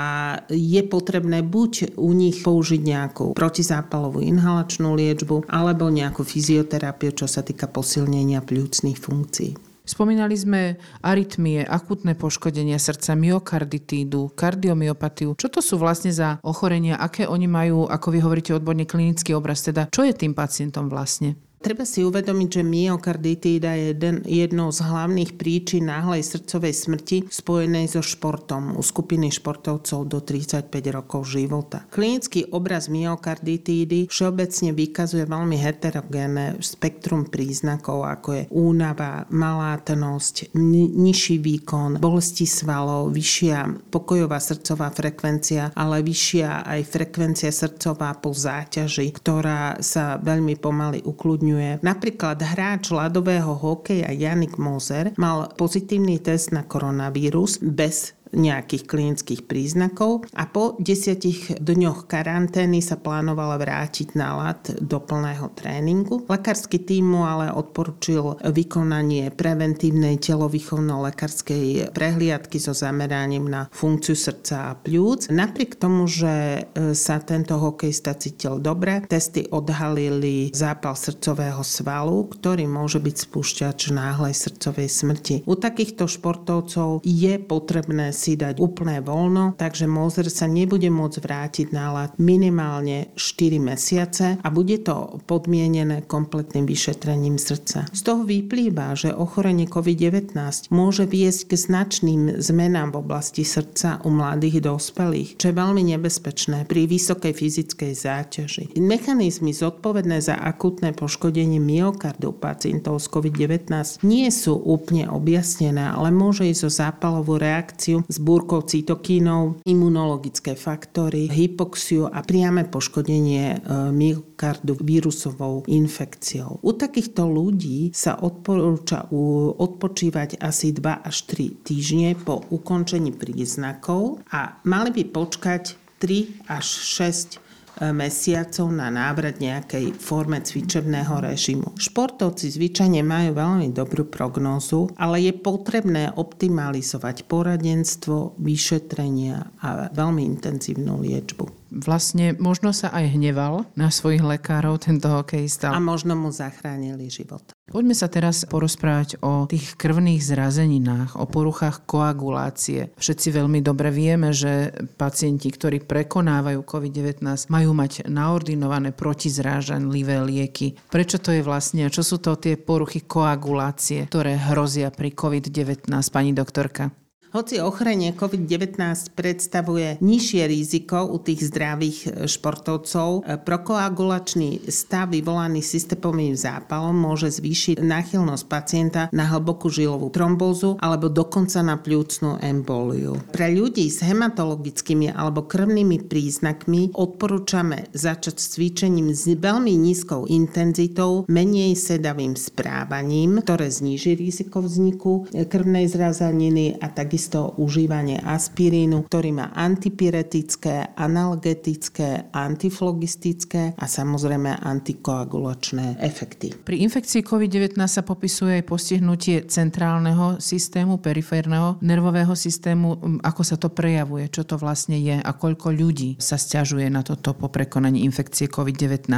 je 0.49 0.81
potrebné 0.81 1.45
buď 1.45 1.93
u 2.01 2.09
nich 2.17 2.41
použiť 2.41 2.81
nejakú 2.81 3.25
protizápalovú 3.37 4.25
inhalačnú 4.25 4.97
liečbu 4.97 5.45
alebo 5.45 5.93
nejakú 5.93 6.25
fyzioterapiu, 6.25 7.13
čo 7.13 7.29
sa 7.29 7.45
týka 7.45 7.69
posilnenia 7.69 8.41
pľúcnych 8.41 8.97
funkcií. 8.97 9.53
Spomínali 9.85 10.33
sme 10.33 10.81
arytmie, 11.05 11.61
akutné 11.61 12.17
poškodenia 12.17 12.81
srdca, 12.81 13.13
myokarditídu, 13.13 14.33
kardiomyopatiu. 14.33 15.37
Čo 15.37 15.47
to 15.53 15.61
sú 15.61 15.77
vlastne 15.77 16.09
za 16.09 16.41
ochorenia? 16.41 16.97
Aké 16.97 17.29
oni 17.29 17.45
majú, 17.45 17.85
ako 17.85 18.07
vy 18.09 18.19
hovoríte 18.25 18.57
odborne, 18.57 18.89
klinický 18.89 19.37
obraz? 19.37 19.61
Teda 19.61 19.85
čo 19.93 20.01
je 20.01 20.17
tým 20.17 20.33
pacientom 20.33 20.89
vlastne? 20.89 21.37
Treba 21.65 21.81
si 21.81 22.05
uvedomiť, 22.05 22.61
že 22.61 22.63
myokarditída 22.67 23.73
je 23.73 23.85
jeden, 23.97 24.21
jednou 24.21 24.69
z 24.69 24.85
hlavných 24.85 25.33
príčin 25.33 25.89
náhlej 25.89 26.21
srdcovej 26.21 26.73
smrti 26.77 27.17
spojenej 27.25 27.89
so 27.89 28.05
športom 28.05 28.77
u 28.77 28.85
skupiny 28.85 29.33
športovcov 29.33 30.05
do 30.05 30.21
35 30.21 30.69
rokov 30.93 31.25
života. 31.25 31.89
Klinický 31.89 32.45
obraz 32.53 32.85
myokarditídy 32.85 34.05
všeobecne 34.13 34.77
vykazuje 34.77 35.25
veľmi 35.25 35.57
heterogénne 35.57 36.61
spektrum 36.61 37.25
príznakov, 37.33 38.05
ako 38.05 38.29
je 38.37 38.43
únava, 38.53 39.25
malátnosť, 39.33 40.53
nižší 40.93 41.41
výkon, 41.41 41.97
bolesti 41.97 42.45
svalov, 42.45 43.09
vyššia 43.09 43.89
pokojová 43.89 44.37
srdcová 44.37 44.93
frekvencia, 44.93 45.73
ale 45.73 46.05
vyššia 46.05 46.61
aj 46.61 46.81
frekvencia 46.93 47.49
srdcová 47.49 48.21
po 48.21 48.37
záťaži, 48.37 49.09
ktorá 49.09 49.81
sa 49.81 50.21
veľmi 50.21 50.61
pomaly 50.61 51.01
ukludňuje 51.01 51.44
umožňuje. 51.45 51.85
Napríklad 51.85 52.41
hráč 52.41 52.89
ľadového 52.89 53.53
hokeja 53.53 54.09
Janik 54.09 54.57
Moser 54.57 55.13
mal 55.21 55.53
pozitívny 55.53 56.17
test 56.17 56.49
na 56.49 56.65
koronavírus 56.65 57.61
bez 57.61 58.17
nejakých 58.33 58.83
klinických 58.89 59.41
príznakov 59.45 60.25
a 60.33 60.49
po 60.49 60.73
desiatich 60.81 61.55
dňoch 61.61 62.09
karantény 62.09 62.81
sa 62.81 62.97
plánovala 62.97 63.61
vrátiť 63.61 64.17
na 64.17 64.35
lat 64.35 64.61
do 64.81 64.97
plného 64.97 65.53
tréningu. 65.53 66.25
Lekársky 66.25 66.81
tým 66.81 67.13
mu 67.13 67.21
ale 67.23 67.53
odporučil 67.53 68.41
vykonanie 68.49 69.29
preventívnej 69.29 70.17
telovýchovno-lekárskej 70.17 71.93
prehliadky 71.93 72.57
so 72.57 72.73
zameraním 72.73 73.45
na 73.45 73.69
funkciu 73.69 74.17
srdca 74.17 74.71
a 74.71 74.77
pľúc. 74.77 75.29
Napriek 75.29 75.77
tomu, 75.77 76.09
že 76.09 76.65
e, 76.73 76.93
sa 76.97 77.21
tento 77.21 77.61
hokejista 77.61 78.17
cítil 78.17 78.57
dobre, 78.57 79.05
testy 79.05 79.45
odhalili 79.51 80.49
zápal 80.55 80.97
srdcového 80.97 81.61
svalu, 81.61 82.25
ktorý 82.31 82.65
môže 82.65 82.97
byť 82.97 83.15
spúšťač 83.29 83.79
náhlej 83.93 84.33
srdcovej 84.33 84.89
smrti. 84.89 85.35
U 85.45 85.53
takýchto 85.53 86.09
športovcov 86.09 87.05
je 87.05 87.33
potrebné 87.37 88.15
si 88.15 88.24
dať 88.33 88.57
úplné 88.57 89.05
voľno, 89.05 89.53
takže 89.53 89.85
Moser 89.85 90.33
sa 90.33 90.49
nebude 90.49 90.89
môcť 90.89 91.21
vrátiť 91.21 91.67
na 91.69 91.93
lat 91.93 92.11
minimálne 92.17 93.13
4 93.13 93.61
mesiace 93.61 94.41
a 94.41 94.47
bude 94.49 94.81
to 94.81 95.21
podmienené 95.29 96.01
kompletným 96.09 96.65
vyšetrením 96.65 97.37
srdca. 97.37 97.85
Z 97.93 98.01
toho 98.01 98.25
vyplýva, 98.25 98.97
že 98.97 99.13
ochorenie 99.13 99.69
COVID-19 99.69 100.33
môže 100.71 101.05
viesť 101.05 101.51
k 101.51 101.53
značným 101.59 102.21
zmenám 102.39 102.95
v 102.95 103.05
oblasti 103.05 103.43
srdca 103.43 103.99
u 104.01 104.09
mladých 104.09 104.63
dospelých, 104.63 105.35
čo 105.35 105.51
je 105.51 105.59
veľmi 105.59 105.83
nebezpečné 105.93 106.63
pri 106.65 106.87
vysokej 106.87 107.35
fyzickej 107.35 107.91
záťaži. 107.91 108.63
Mechanizmy 108.79 109.51
zodpovedné 109.51 110.23
za 110.23 110.39
akutné 110.39 110.95
poškodenie 110.95 111.59
myokardu 111.59 112.31
pacientov 112.31 113.03
s 113.03 113.11
COVID-19 113.11 113.99
nie 114.07 114.31
sú 114.31 114.55
úplne 114.55 115.11
objasnené, 115.11 115.91
ale 115.91 116.15
môže 116.15 116.47
ísť 116.47 116.63
o 116.63 116.71
zápalovú 116.71 117.35
reakciu 117.35 118.04
s 118.09 118.17
búrkou 118.21 118.63
cytokínov, 118.65 119.61
imunologické 119.65 120.53
faktory, 120.57 121.29
hypoxiu 121.29 122.09
a 122.09 122.21
priame 122.21 122.65
poškodenie 122.67 123.45
e, 123.53 123.57
myokardu 123.93 124.77
vírusovou 124.81 125.65
infekciou. 125.69 126.59
U 126.61 126.71
takýchto 126.73 127.25
ľudí 127.25 127.93
sa 127.93 128.17
odporúča 128.19 129.07
odpočívať 129.55 130.41
asi 130.41 130.73
2 130.73 131.05
až 131.05 131.17
3 131.29 131.65
týždne 131.65 132.17
po 132.17 132.41
ukončení 132.51 133.13
príznakov 133.13 134.21
a 134.31 134.59
mali 134.65 134.89
by 134.91 135.03
počkať 135.09 135.77
3 135.99 136.51
až 136.51 136.65
6 136.65 137.44
mesiacov 137.81 138.67
na 138.71 138.87
návrat 138.87 139.43
nejakej 139.43 139.97
forme 139.99 140.39
cvičebného 140.39 141.19
režimu. 141.19 141.75
Športovci 141.75 142.47
zvyčajne 142.47 143.03
majú 143.03 143.35
veľmi 143.35 143.67
dobrú 143.75 144.07
prognózu, 144.07 144.93
ale 144.95 145.27
je 145.27 145.33
potrebné 145.35 146.15
optimalizovať 146.15 147.27
poradenstvo, 147.27 148.39
vyšetrenia 148.39 149.51
a 149.59 149.91
veľmi 149.91 150.23
intenzívnu 150.23 151.03
liečbu 151.03 151.64
vlastne 151.75 152.31
možno 152.39 152.71
sa 152.71 152.87
aj 152.95 153.19
hneval 153.19 153.67
na 153.75 153.91
svojich 153.91 154.23
lekárov, 154.23 154.79
tento 154.79 155.11
hokejista. 155.11 155.75
A 155.75 155.79
možno 155.83 156.15
mu 156.15 156.31
zachránili 156.31 157.11
život. 157.11 157.43
Poďme 157.65 157.97
sa 157.97 158.07
teraz 158.07 158.45
porozprávať 158.45 159.19
o 159.25 159.49
tých 159.49 159.73
krvných 159.75 160.21
zrazeninách, 160.21 161.17
o 161.17 161.25
poruchách 161.25 161.83
koagulácie. 161.89 162.93
Všetci 162.95 163.33
veľmi 163.33 163.59
dobre 163.65 163.89
vieme, 163.89 164.31
že 164.31 164.69
pacienti, 164.95 165.49
ktorí 165.49 165.81
prekonávajú 165.83 166.61
COVID-19, 166.61 167.25
majú 167.49 167.71
mať 167.73 168.05
naordinované 168.05 168.93
protizrážanlivé 168.93 170.21
lieky. 170.23 170.77
Prečo 170.93 171.17
to 171.17 171.33
je 171.33 171.41
vlastne? 171.41 171.89
Čo 171.89 172.05
sú 172.05 172.17
to 172.21 172.37
tie 172.37 172.53
poruchy 172.55 173.01
koagulácie, 173.03 174.05
ktoré 174.07 174.37
hrozia 174.37 174.93
pri 174.93 175.11
COVID-19, 175.17 175.89
pani 176.13 176.31
doktorka? 176.37 176.93
Hoci 177.35 177.59
ochorenie 177.59 178.15
COVID-19 178.15 178.79
predstavuje 179.11 179.99
nižšie 179.99 180.47
riziko 180.47 181.03
u 181.03 181.19
tých 181.19 181.51
zdravých 181.51 181.97
e, 182.07 182.09
športovcov, 182.31 183.27
e, 183.27 183.35
prokoagulačný 183.35 184.71
stav 184.71 185.11
vyvolaný 185.11 185.59
systémovým 185.59 186.31
zápalom 186.31 186.95
môže 186.95 187.35
zvýšiť 187.35 187.83
náchylnosť 187.83 188.43
pacienta 188.47 189.01
na 189.11 189.27
hlbokú 189.27 189.67
žilovú 189.67 190.15
trombózu 190.15 190.79
alebo 190.79 191.11
dokonca 191.11 191.59
na 191.59 191.75
pľúcnú 191.75 192.39
emboliu. 192.39 193.19
Pre 193.35 193.51
ľudí 193.51 193.91
s 193.91 193.99
hematologickými 193.99 195.11
alebo 195.11 195.43
krvnými 195.43 196.07
príznakmi 196.07 196.95
odporúčame 196.95 197.91
začať 197.91 198.39
s 198.39 198.55
cvičením 198.55 199.11
s 199.11 199.27
veľmi 199.27 199.75
nízkou 199.75 200.23
intenzitou, 200.31 201.27
menej 201.27 201.75
sedavým 201.75 202.39
správaním, 202.39 203.43
ktoré 203.43 203.67
zníži 203.67 204.15
riziko 204.15 204.63
vzniku 204.63 205.27
e, 205.35 205.43
krvnej 205.43 205.91
zrazaniny 205.91 206.79
a 206.79 206.87
takisto 206.87 207.24
takisto 207.25 207.57
užívanie 207.57 208.21
aspirínu, 208.21 209.09
ktorý 209.09 209.33
má 209.33 209.49
antipyretické, 209.57 210.93
analgetické, 210.93 212.29
antiflogistické 212.29 213.73
a 213.73 213.85
samozrejme 213.89 214.61
antikoagulačné 214.61 215.97
efekty. 216.05 216.53
Pri 216.53 216.85
infekcii 216.85 217.25
COVID-19 217.25 217.81
sa 217.89 218.05
popisuje 218.05 218.61
aj 218.61 218.69
postihnutie 218.69 219.41
centrálneho 219.49 220.37
systému, 220.37 221.01
periférneho 221.01 221.81
nervového 221.81 222.37
systému. 222.37 223.17
Ako 223.25 223.41
sa 223.41 223.57
to 223.57 223.73
prejavuje? 223.73 224.29
Čo 224.29 224.45
to 224.45 224.61
vlastne 224.61 225.01
je? 225.01 225.17
A 225.17 225.31
koľko 225.33 225.73
ľudí 225.73 226.21
sa 226.21 226.37
stiažuje 226.37 226.85
na 226.93 227.01
toto 227.01 227.33
po 227.33 227.49
prekonaní 227.49 228.05
infekcie 228.05 228.45
COVID-19? 228.45 229.09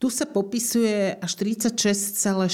Tu 0.00 0.08
sa 0.08 0.24
popisuje 0.24 1.12
až 1.20 1.32
36,4% 1.36 2.48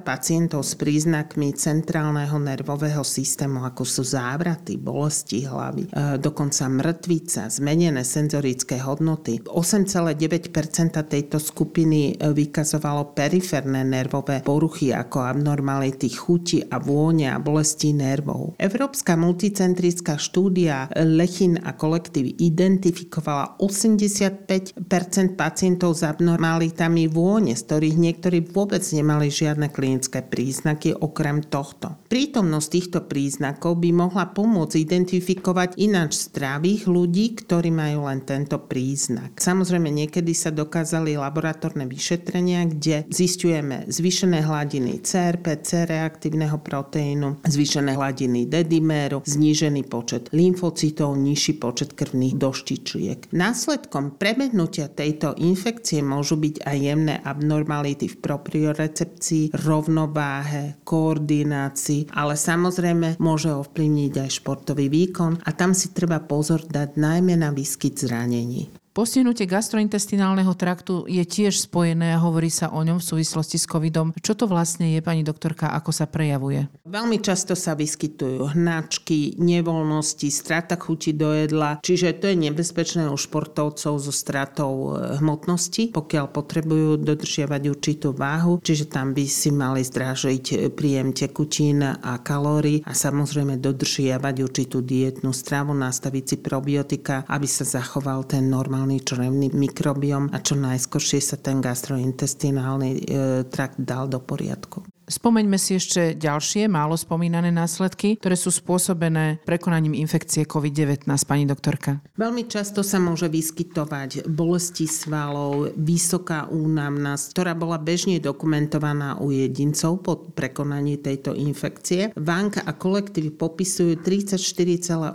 pacientov 0.00 0.64
s 0.64 0.72
príznakmi 0.72 1.52
centrálneho 1.52 2.40
nervového 2.40 3.04
systému, 3.04 3.60
ako 3.68 3.84
sú 3.84 4.00
závraty, 4.00 4.80
bolesti 4.80 5.44
hlavy, 5.44 5.92
e, 5.92 6.16
dokonca 6.16 6.64
mŕtvica, 6.72 7.52
zmenené 7.52 8.00
senzorické 8.00 8.80
hodnoty. 8.80 9.44
8,9% 9.44 10.96
tejto 11.04 11.36
skupiny 11.36 12.16
e, 12.16 12.32
vykazovalo 12.32 13.12
periférne 13.12 13.84
nervové 13.84 14.40
poruchy 14.40 14.96
ako 14.96 15.28
abnormality 15.28 16.08
chuti 16.08 16.64
a 16.64 16.80
vône 16.80 17.28
a 17.28 17.36
bolesti 17.36 17.92
nervov. 17.92 18.56
Európska 18.56 19.12
multicentrická 19.12 20.16
štúdia 20.16 20.88
Lechin 21.04 21.60
a 21.60 21.76
kolektív 21.76 22.32
identifikovala 22.40 23.60
85% 23.60 25.36
pacientov 25.36 25.92
s 25.92 26.02
abnormálnymi 26.46 26.66
abnormalitami 26.66 27.04
vône, 27.10 27.52
z 27.58 27.62
ktorých 27.66 27.96
niektorí 27.98 28.38
vôbec 28.54 28.80
nemali 28.80 29.28
žiadne 29.28 29.68
klinické 29.68 30.22
príznaky 30.22 30.94
okrem 30.94 31.42
tohto. 31.42 31.98
Prítomnosť 32.06 32.68
týchto 32.70 32.98
príznakov 33.04 33.82
by 33.82 33.90
mohla 33.92 34.30
pomôcť 34.30 34.78
identifikovať 34.78 35.76
ináč 35.76 36.30
zdravých 36.30 36.86
ľudí, 36.86 37.36
ktorí 37.36 37.74
majú 37.74 38.06
len 38.08 38.22
tento 38.22 38.62
príznak. 38.62 39.36
Samozrejme, 39.36 39.90
niekedy 39.90 40.32
sa 40.32 40.54
dokázali 40.54 41.18
laboratórne 41.18 41.84
vyšetrenia, 41.84 42.64
kde 42.70 43.04
zistujeme 43.10 43.84
zvýšené 43.90 44.40
hladiny 44.46 45.02
CRP, 45.02 45.60
C 45.60 45.84
reaktívneho 45.84 46.62
proteínu, 46.62 47.44
zvýšené 47.44 47.98
hladiny 47.98 48.48
dediméru, 48.48 49.20
znížený 49.26 49.84
počet 49.90 50.30
lymfocytov, 50.32 51.18
nižší 51.18 51.58
počet 51.58 51.92
krvných 51.92 52.38
doštičiek. 52.38 53.18
Následkom 53.34 54.16
prebehnutia 54.16 54.88
tejto 54.88 55.36
infekcie 55.36 56.00
môžu 56.00 56.35
byť 56.36 56.68
aj 56.68 56.76
jemné 56.78 57.14
abnormality 57.24 58.06
v 58.12 58.16
propriorecepcii, 58.22 59.56
rovnováhe, 59.56 60.80
koordinácii, 60.86 62.14
ale 62.14 62.38
samozrejme 62.38 63.16
môže 63.18 63.50
ovplyvniť 63.50 64.12
aj 64.22 64.30
športový 64.30 64.86
výkon 64.92 65.42
a 65.42 65.50
tam 65.56 65.72
si 65.72 65.90
treba 65.90 66.22
pozor 66.22 66.62
dať 66.62 66.94
najmä 67.00 67.34
na 67.40 67.50
výskyt 67.50 67.98
zranení. 67.98 68.85
Postihnutie 68.96 69.44
gastrointestinálneho 69.44 70.56
traktu 70.56 71.04
je 71.04 71.20
tiež 71.20 71.68
spojené 71.68 72.16
a 72.16 72.22
hovorí 72.24 72.48
sa 72.48 72.72
o 72.72 72.80
ňom 72.80 72.96
v 72.96 73.04
súvislosti 73.04 73.60
s 73.60 73.68
covidom. 73.68 74.16
Čo 74.16 74.32
to 74.32 74.48
vlastne 74.48 74.88
je, 74.88 75.04
pani 75.04 75.20
doktorka, 75.20 75.68
ako 75.76 75.92
sa 75.92 76.08
prejavuje? 76.08 76.64
Veľmi 76.88 77.20
často 77.20 77.52
sa 77.52 77.76
vyskytujú 77.76 78.56
hnačky, 78.56 79.36
nevoľnosti, 79.36 80.32
strata 80.32 80.80
chuti 80.80 81.12
do 81.12 81.28
jedla, 81.28 81.76
čiže 81.84 82.16
to 82.24 82.32
je 82.32 82.40
nebezpečné 82.48 83.04
u 83.12 83.20
športovcov 83.20 84.00
so 84.00 84.08
stratou 84.08 84.96
e, 84.96 85.20
hmotnosti, 85.20 85.92
pokiaľ 85.92 86.32
potrebujú 86.32 86.96
dodržiavať 86.96 87.62
určitú 87.68 88.16
váhu, 88.16 88.64
čiže 88.64 88.88
tam 88.88 89.12
by 89.12 89.28
si 89.28 89.52
mali 89.52 89.84
zdrážiť 89.84 90.72
príjem 90.72 91.12
tekutín 91.12 91.84
a 91.84 92.16
kalórií 92.24 92.80
a 92.88 92.96
samozrejme 92.96 93.60
dodržiavať 93.60 94.34
určitú 94.40 94.80
dietnú 94.80 95.36
stravu, 95.36 95.76
nastaviť 95.76 96.24
si 96.24 96.36
probiotika, 96.40 97.28
aby 97.28 97.44
sa 97.44 97.68
zachoval 97.68 98.24
ten 98.24 98.48
normálny 98.48 98.85
intestinálny 98.86 99.02
črevný 99.02 99.48
mikrobiom 99.50 100.30
a 100.30 100.38
čo 100.38 100.54
najskoršie 100.54 101.18
sa 101.18 101.36
ten 101.36 101.58
gastrointestinálny 101.58 102.90
e, 102.94 103.02
trakt 103.50 103.82
dal 103.82 104.06
do 104.06 104.22
poriadku. 104.22 104.86
Spomeňme 105.06 105.54
si 105.54 105.78
ešte 105.78 106.18
ďalšie 106.18 106.66
málo 106.66 106.98
spomínané 106.98 107.54
následky, 107.54 108.18
ktoré 108.18 108.34
sú 108.34 108.50
spôsobené 108.50 109.38
prekonaním 109.46 109.94
infekcie 109.94 110.42
COVID-19, 110.42 111.06
pani 111.06 111.46
doktorka. 111.46 112.02
Veľmi 112.18 112.50
často 112.50 112.82
sa 112.82 112.98
môže 112.98 113.30
vyskytovať 113.30 114.26
bolesti 114.26 114.90
svalov, 114.90 115.70
vysoká 115.78 116.50
únavnosť, 116.50 117.38
ktorá 117.38 117.54
bola 117.54 117.78
bežne 117.78 118.18
dokumentovaná 118.18 119.22
u 119.22 119.30
jedincov 119.30 120.02
po 120.02 120.26
prekonaní 120.34 120.98
tejto 120.98 121.38
infekcie. 121.38 122.10
Vánka 122.18 122.66
a 122.66 122.74
kolektívy 122.74 123.30
popisujú 123.30 124.02
34,8 124.02 125.14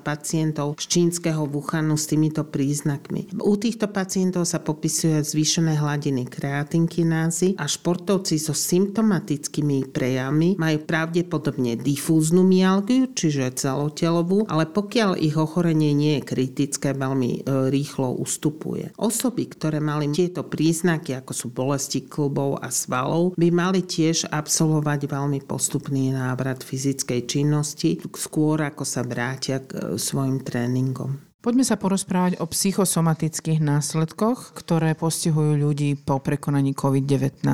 pacientov 0.00 0.80
z 0.80 0.84
čínskeho 0.88 1.44
Wuhanu 1.44 2.00
s 2.00 2.08
týmito 2.08 2.48
príznakmi. 2.48 3.28
U 3.44 3.60
týchto 3.60 3.92
pacientov 3.92 4.48
sa 4.48 4.56
popisuje 4.56 5.20
zvýšené 5.20 5.76
hladiny 5.76 6.24
kreatinkinázy 6.32 7.60
a 7.60 7.68
športovci 7.68 8.40
so 8.40 8.56
symptómami 8.56 8.85
symptomatickými 8.86 9.90
prejavmi 9.90 10.54
majú 10.54 10.78
pravdepodobne 10.86 11.74
difúznu 11.74 12.46
myalgiu, 12.46 13.10
čiže 13.10 13.58
celotelovú, 13.58 14.46
ale 14.46 14.70
pokiaľ 14.70 15.18
ich 15.18 15.34
ochorenie 15.34 15.90
nie 15.90 16.22
je 16.22 16.22
kritické, 16.22 16.94
veľmi 16.94 17.42
e, 17.42 17.66
rýchlo 17.74 18.14
ustupuje. 18.22 18.94
Osoby, 18.94 19.50
ktoré 19.50 19.82
mali 19.82 20.06
tieto 20.14 20.46
príznaky, 20.46 21.18
ako 21.18 21.32
sú 21.34 21.46
bolesti 21.50 22.06
klubov 22.06 22.62
a 22.62 22.70
svalov, 22.70 23.34
by 23.34 23.48
mali 23.50 23.82
tiež 23.82 24.30
absolvovať 24.30 25.10
veľmi 25.10 25.42
postupný 25.42 26.14
návrat 26.14 26.62
fyzickej 26.62 27.20
činnosti, 27.26 27.98
skôr 28.14 28.62
ako 28.62 28.86
sa 28.86 29.02
vrátia 29.02 29.66
k 29.66 29.74
e, 29.74 29.98
svojim 29.98 30.46
tréningom. 30.46 31.25
Poďme 31.46 31.62
sa 31.62 31.78
porozprávať 31.78 32.42
o 32.42 32.50
psychosomatických 32.50 33.62
následkoch, 33.62 34.50
ktoré 34.58 34.98
postihujú 34.98 35.54
ľudí 35.54 35.94
po 35.94 36.18
prekonaní 36.18 36.74
COVID-19. 36.74 37.46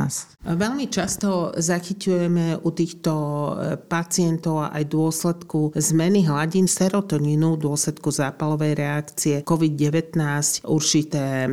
Veľmi 0.49 0.89
často 0.89 1.53
zachyťujeme 1.53 2.65
u 2.65 2.71
týchto 2.73 3.13
e, 3.13 3.51
pacientov 3.77 4.65
aj 4.65 4.89
dôsledku 4.89 5.77
zmeny 5.77 6.25
hladín 6.25 6.73
serotonínu, 6.73 7.61
dôsledku 7.61 8.09
zápalovej 8.09 8.81
reakcie 8.81 9.35
COVID-19, 9.45 10.17
určité 10.65 11.53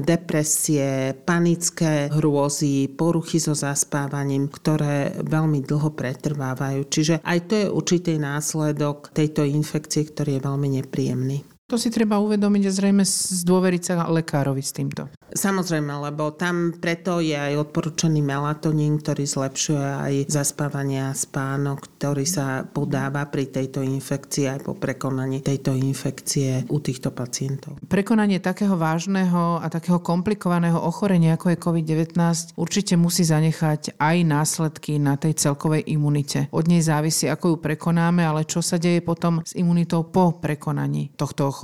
depresie, 0.00 1.12
panické 1.28 2.08
hrôzy, 2.08 2.88
poruchy 2.88 3.36
so 3.36 3.52
zaspávaním, 3.52 4.48
ktoré 4.48 5.12
veľmi 5.20 5.60
dlho 5.60 5.92
pretrvávajú. 5.92 6.88
Čiže 6.88 7.20
aj 7.20 7.38
to 7.44 7.52
je 7.60 7.66
určitý 7.68 8.16
následok 8.16 9.12
tejto 9.12 9.44
infekcie, 9.44 10.08
ktorý 10.08 10.40
je 10.40 10.46
veľmi 10.48 10.68
nepríjemný. 10.80 11.44
To 11.66 11.74
si 11.74 11.90
treba 11.90 12.22
uvedomiť 12.22 12.62
a 12.62 12.70
zrejme 12.70 13.02
zdôveriť 13.02 13.82
sa 13.82 14.06
lekárovi 14.06 14.62
s 14.62 14.70
týmto. 14.70 15.10
Samozrejme, 15.34 15.90
lebo 15.98 16.30
tam 16.30 16.70
preto 16.78 17.18
je 17.18 17.34
aj 17.34 17.58
odporúčaný 17.58 18.22
melatonín, 18.22 19.02
ktorý 19.02 19.26
zlepšuje 19.26 19.82
aj 19.82 20.14
zaspávanie 20.30 21.10
a 21.10 21.10
spánok, 21.10 21.98
ktorý 21.98 22.22
sa 22.22 22.62
podáva 22.62 23.26
pri 23.26 23.50
tejto 23.50 23.82
infekcii 23.82 24.46
aj 24.46 24.58
po 24.62 24.78
prekonaní 24.78 25.42
tejto 25.42 25.74
infekcie 25.74 26.62
u 26.70 26.78
týchto 26.78 27.10
pacientov. 27.10 27.82
Prekonanie 27.90 28.38
takého 28.38 28.78
vážneho 28.78 29.58
a 29.58 29.66
takého 29.66 29.98
komplikovaného 29.98 30.78
ochorenia, 30.78 31.34
ako 31.34 31.50
je 31.50 31.58
COVID-19, 31.58 32.14
určite 32.54 32.94
musí 32.94 33.26
zanechať 33.26 33.98
aj 33.98 34.16
následky 34.22 35.02
na 35.02 35.18
tej 35.18 35.34
celkovej 35.34 35.82
imunite. 35.90 36.46
Od 36.54 36.62
nej 36.70 36.78
závisí, 36.78 37.26
ako 37.26 37.44
ju 37.50 37.56
prekonáme, 37.58 38.22
ale 38.22 38.46
čo 38.46 38.62
sa 38.62 38.78
deje 38.78 39.02
potom 39.02 39.42
s 39.42 39.58
imunitou 39.58 40.06
po 40.06 40.38
prekonaní 40.38 41.10
tohto 41.18 41.50
ochorenia? 41.50 41.55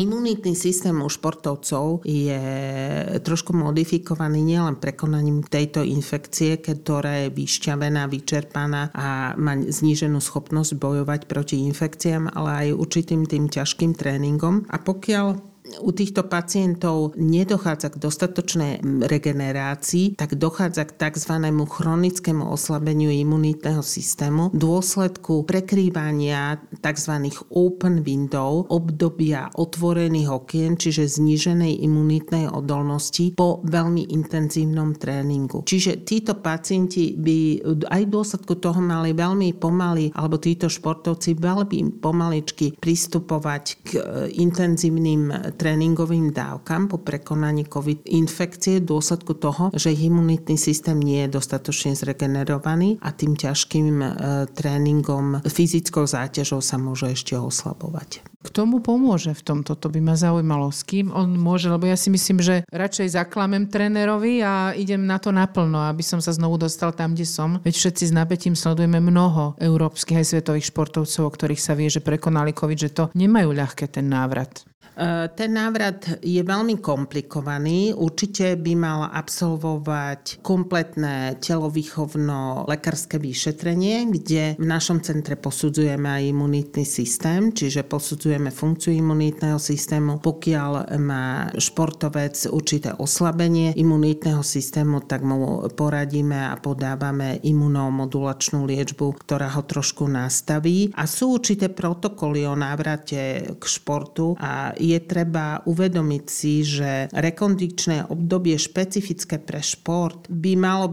Imunitný 0.00 0.56
systém 0.56 0.96
u 0.96 1.08
športovcov 1.12 2.06
je 2.08 2.44
trošku 3.20 3.52
modifikovaný 3.52 4.40
nielen 4.40 4.80
prekonaním 4.80 5.44
tejto 5.44 5.84
infekcie, 5.84 6.56
ktorá 6.56 7.26
je 7.26 7.34
vyšťavená, 7.36 8.08
vyčerpaná 8.08 8.94
a 8.96 9.36
má 9.36 9.58
zníženú 9.60 10.22
schopnosť 10.24 10.80
bojovať 10.80 11.20
proti 11.28 11.60
infekciám, 11.68 12.32
ale 12.32 12.72
aj 12.72 12.78
určitým 12.80 13.28
tým 13.28 13.52
ťažkým 13.52 13.92
tréningom. 13.92 14.64
A 14.72 14.80
pokiaľ 14.80 15.55
u 15.82 15.90
týchto 15.92 16.26
pacientov 16.26 17.14
nedochádza 17.18 17.94
k 17.94 18.00
dostatočnej 18.00 18.72
regenerácii, 19.06 20.16
tak 20.18 20.38
dochádza 20.38 20.88
k 20.88 20.96
tzv. 20.96 21.32
chronickému 21.66 22.46
oslabeniu 22.46 23.10
imunitného 23.10 23.82
systému 23.82 24.54
v 24.54 24.58
dôsledku 24.58 25.44
prekrývania 25.44 26.60
tzv. 26.80 27.12
open 27.50 28.02
window, 28.06 28.66
obdobia 28.70 29.50
otvorených 29.54 30.30
okien, 30.30 30.78
čiže 30.78 31.18
zníženej 31.20 31.82
imunitnej 31.82 32.50
odolnosti 32.50 33.34
po 33.34 33.60
veľmi 33.66 34.12
intenzívnom 34.12 34.96
tréningu. 34.96 35.66
Čiže 35.66 36.06
títo 36.06 36.38
pacienti 36.38 37.16
by 37.16 37.38
aj 37.90 38.02
v 38.06 38.12
dôsledku 38.12 38.54
toho 38.58 38.78
mali 38.78 39.12
veľmi 39.12 39.56
pomaly, 39.56 40.14
alebo 40.14 40.38
títo 40.38 40.70
športovci 40.70 41.34
veľmi 41.36 41.98
pomaličky 41.98 42.76
pristupovať 42.78 43.64
k 43.82 43.88
e, 43.96 44.00
intenzívnym 44.38 45.55
tréningovým 45.56 46.30
dávkam 46.30 46.92
po 46.92 47.00
prekonaní 47.00 47.64
COVID 47.66 48.04
infekcie 48.04 48.78
v 48.78 48.88
dôsledku 48.92 49.34
toho, 49.40 49.72
že 49.72 49.96
ich 49.96 50.06
imunitný 50.06 50.60
systém 50.60 51.00
nie 51.00 51.24
je 51.26 51.40
dostatočne 51.40 51.96
zregenerovaný 51.96 53.00
a 53.00 53.10
tým 53.16 53.34
ťažkým 53.34 53.96
e, 53.98 54.08
tréningom, 54.52 55.40
fyzickou 55.42 56.04
záťažou 56.04 56.60
sa 56.60 56.76
môže 56.76 57.08
ešte 57.10 57.34
oslabovať. 57.34 58.36
K 58.46 58.54
tomu 58.54 58.78
pomôže 58.78 59.34
v 59.34 59.42
tomto, 59.42 59.74
to 59.74 59.90
by 59.90 59.98
ma 59.98 60.14
zaujímalo. 60.14 60.70
S 60.70 60.86
kým 60.86 61.10
on 61.10 61.34
môže, 61.34 61.66
lebo 61.66 61.90
ja 61.90 61.98
si 61.98 62.14
myslím, 62.14 62.38
že 62.38 62.62
radšej 62.70 63.18
zaklamem 63.18 63.66
trénerovi 63.66 64.38
a 64.46 64.70
idem 64.78 65.02
na 65.02 65.18
to 65.18 65.34
naplno, 65.34 65.82
aby 65.90 66.06
som 66.06 66.22
sa 66.22 66.30
znovu 66.30 66.54
dostal 66.54 66.94
tam, 66.94 67.18
kde 67.18 67.26
som. 67.26 67.58
Veď 67.66 67.74
všetci 67.74 68.04
s 68.06 68.12
napätím 68.14 68.54
sledujeme 68.54 69.02
mnoho 69.02 69.58
európskych 69.58 70.22
aj 70.22 70.26
svetových 70.30 70.70
športovcov, 70.70 71.26
o 71.26 71.34
ktorých 71.34 71.58
sa 71.58 71.74
vie, 71.74 71.90
že 71.90 71.98
prekonali 71.98 72.54
COVID, 72.54 72.78
že 72.78 72.94
to 72.94 73.04
nemajú 73.18 73.50
ľahké 73.50 73.90
ten 73.90 74.06
návrat. 74.06 74.62
E, 74.96 75.28
ten 75.36 75.52
návrat 75.52 76.24
je 76.24 76.40
veľmi 76.40 76.80
komplikovaný. 76.80 77.92
Určite 77.92 78.56
by 78.56 78.72
mal 78.72 79.00
absolvovať 79.12 80.40
kompletné 80.40 81.36
telovýchovno 81.36 82.64
lekárske 82.64 83.20
vyšetrenie, 83.20 84.08
kde 84.08 84.56
v 84.56 84.64
našom 84.64 85.04
centre 85.04 85.36
posudzujeme 85.36 86.08
aj 86.08 86.22
imunitný 86.32 86.84
systém, 86.88 87.52
čiže 87.52 87.84
posudzujeme 87.84 88.48
funkciu 88.48 88.96
imunitného 88.96 89.60
systému. 89.60 90.24
Pokiaľ 90.24 90.96
má 90.96 91.52
športovec 91.52 92.48
určité 92.48 92.96
oslabenie 92.96 93.76
imunitného 93.76 94.40
systému, 94.40 95.04
tak 95.04 95.20
mu 95.20 95.68
poradíme 95.76 96.48
a 96.48 96.56
podávame 96.56 97.36
imunomodulačnú 97.44 98.64
liečbu, 98.64 99.12
ktorá 99.20 99.52
ho 99.60 99.62
trošku 99.68 100.08
nastaví. 100.08 100.88
A 100.96 101.04
sú 101.04 101.36
určité 101.36 101.68
protokoly 101.68 102.48
o 102.48 102.56
návrate 102.56 103.52
k 103.60 103.64
športu 103.68 104.32
a 104.40 104.72
je 104.92 104.98
treba 105.02 105.64
uvedomiť 105.66 106.24
si, 106.30 106.62
že 106.62 107.10
rekondičné 107.10 108.06
obdobie 108.12 108.54
špecifické 108.60 109.42
pre 109.42 109.58
šport 109.64 110.30
by 110.30 110.52
malo 110.54 110.92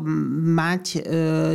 mať 0.53 0.83
e, 0.93 0.99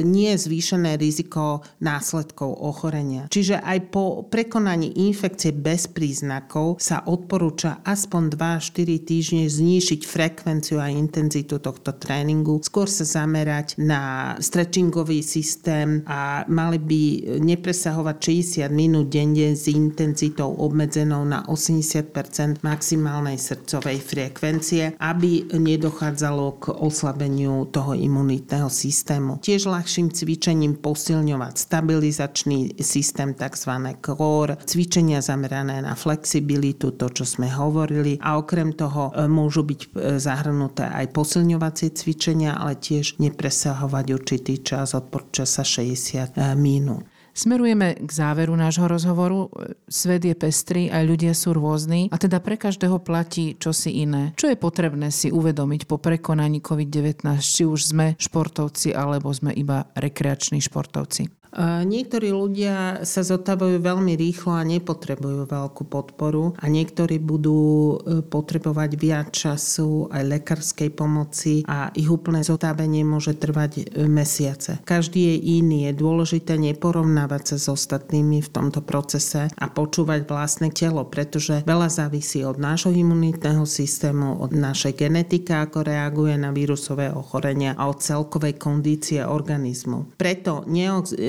nie 0.07 0.35
zvýšené 0.35 0.95
riziko 1.01 1.67
následkov 1.83 2.55
ochorenia. 2.63 3.27
Čiže 3.33 3.59
aj 3.59 3.79
po 3.91 4.23
prekonaní 4.27 5.09
infekcie 5.09 5.51
bez 5.51 5.91
príznakov 5.91 6.79
sa 6.79 7.03
odporúča 7.07 7.83
aspoň 7.83 8.35
2-4 8.35 9.09
týždne 9.09 9.45
znížiť 9.49 10.07
frekvenciu 10.07 10.79
a 10.79 10.93
intenzitu 10.93 11.59
tohto 11.59 11.95
tréningu, 11.97 12.61
skôr 12.63 12.87
sa 12.87 13.05
zamerať 13.05 13.81
na 13.81 14.35
stretchingový 14.39 15.25
systém 15.25 16.03
a 16.07 16.45
mali 16.49 16.79
by 16.79 17.03
nepresahovať 17.41 18.17
60 18.65 18.69
minút 18.73 19.11
denne 19.11 19.55
s 19.55 19.67
intenzitou 19.71 20.55
obmedzenou 20.59 21.25
na 21.25 21.45
80 21.47 22.13
maximálnej 22.61 23.41
srdcovej 23.41 23.99
frekvencie, 24.05 24.83
aby 25.01 25.49
nedochádzalo 25.51 26.47
k 26.61 26.65
oslabeniu 26.77 27.67
toho 27.73 27.97
imunitného 27.97 28.69
systému. 28.69 29.41
Tiež 29.41 29.67
ľahším 29.71 30.13
cvičením 30.13 30.79
posilňovať 30.79 31.55
stabilizačný 31.57 32.81
systém 32.81 33.33
tzv. 33.33 33.73
core, 34.05 34.61
cvičenia 34.63 35.25
zamerané 35.25 35.81
na 35.81 35.97
flexibilitu, 35.97 36.95
to 36.95 37.09
čo 37.13 37.25
sme 37.25 37.49
hovorili 37.49 38.21
a 38.21 38.37
okrem 38.39 38.75
toho 38.75 39.11
e, 39.13 39.27
môžu 39.27 39.65
byť 39.65 39.81
e, 39.81 39.89
zahrnuté 40.21 40.87
aj 40.87 41.13
posilňovacie 41.15 41.95
cvičenia, 41.95 42.57
ale 42.57 42.79
tiež 42.79 43.19
nepresahovať 43.19 44.07
určitý 44.13 44.61
čas, 44.61 44.93
odporúča 44.93 45.45
sa 45.49 45.63
60 45.65 46.37
e, 46.37 46.55
minút. 46.55 47.05
Smerujeme 47.39 47.95
k 47.95 48.11
záveru 48.11 48.59
nášho 48.59 48.91
rozhovoru. 48.91 49.47
Svet 49.87 50.27
je 50.27 50.35
pestrý, 50.35 50.91
aj 50.91 51.07
ľudia 51.07 51.31
sú 51.39 51.55
rôzni 51.55 52.11
a 52.11 52.19
teda 52.19 52.43
pre 52.43 52.59
každého 52.59 52.99
platí 52.99 53.55
čosi 53.55 54.03
iné. 54.03 54.35
Čo 54.35 54.51
je 54.51 54.59
potrebné 54.59 55.15
si 55.15 55.31
uvedomiť 55.31 55.87
po 55.87 56.03
prekonaní 56.03 56.59
COVID-19, 56.59 57.39
či 57.39 57.63
už 57.63 57.95
sme 57.95 58.19
športovci 58.19 58.91
alebo 58.91 59.31
sme 59.31 59.55
iba 59.55 59.87
rekreační 59.95 60.59
športovci? 60.67 61.38
Niektorí 61.59 62.29
ľudia 62.29 63.03
sa 63.09 63.25
zotavujú 63.25 63.81
veľmi 63.81 64.15
rýchlo 64.21 64.53
a 64.53 64.69
nepotrebujú 64.69 65.49
veľkú 65.49 65.83
podporu 65.89 66.53
a 66.61 66.65
niektorí 66.69 67.17
budú 67.17 67.97
e, 67.97 68.21
potrebovať 68.21 68.91
viac 69.01 69.33
času 69.33 70.13
aj 70.13 70.23
lekárskej 70.29 70.91
pomoci 70.93 71.65
a 71.65 71.89
ich 71.97 72.13
úplné 72.13 72.45
zotavenie 72.45 73.01
môže 73.01 73.33
trvať 73.41 73.73
e, 73.81 73.83
mesiace. 74.05 74.85
Každý 74.85 75.35
je 75.35 75.37
iný, 75.61 75.89
je 75.89 75.93
dôležité 75.97 76.61
neporovnávať 76.61 77.55
sa 77.55 77.57
s 77.57 77.67
ostatnými 77.73 78.45
v 78.45 78.53
tomto 78.53 78.85
procese 78.85 79.49
a 79.49 79.67
počúvať 79.73 80.29
vlastné 80.29 80.69
telo, 80.69 81.09
pretože 81.09 81.65
veľa 81.65 81.89
závisí 81.89 82.45
od 82.45 82.61
nášho 82.61 82.93
imunitného 82.93 83.65
systému, 83.65 84.37
od 84.45 84.53
našej 84.53 85.01
genetiky, 85.01 85.57
ako 85.57 85.81
reaguje 85.81 86.37
na 86.37 86.53
vírusové 86.53 87.09
ochorenia 87.09 87.73
a 87.73 87.89
od 87.89 88.05
celkovej 88.05 88.61
kondície 88.61 89.25
organizmu. 89.25 90.19
Preto 90.21 90.69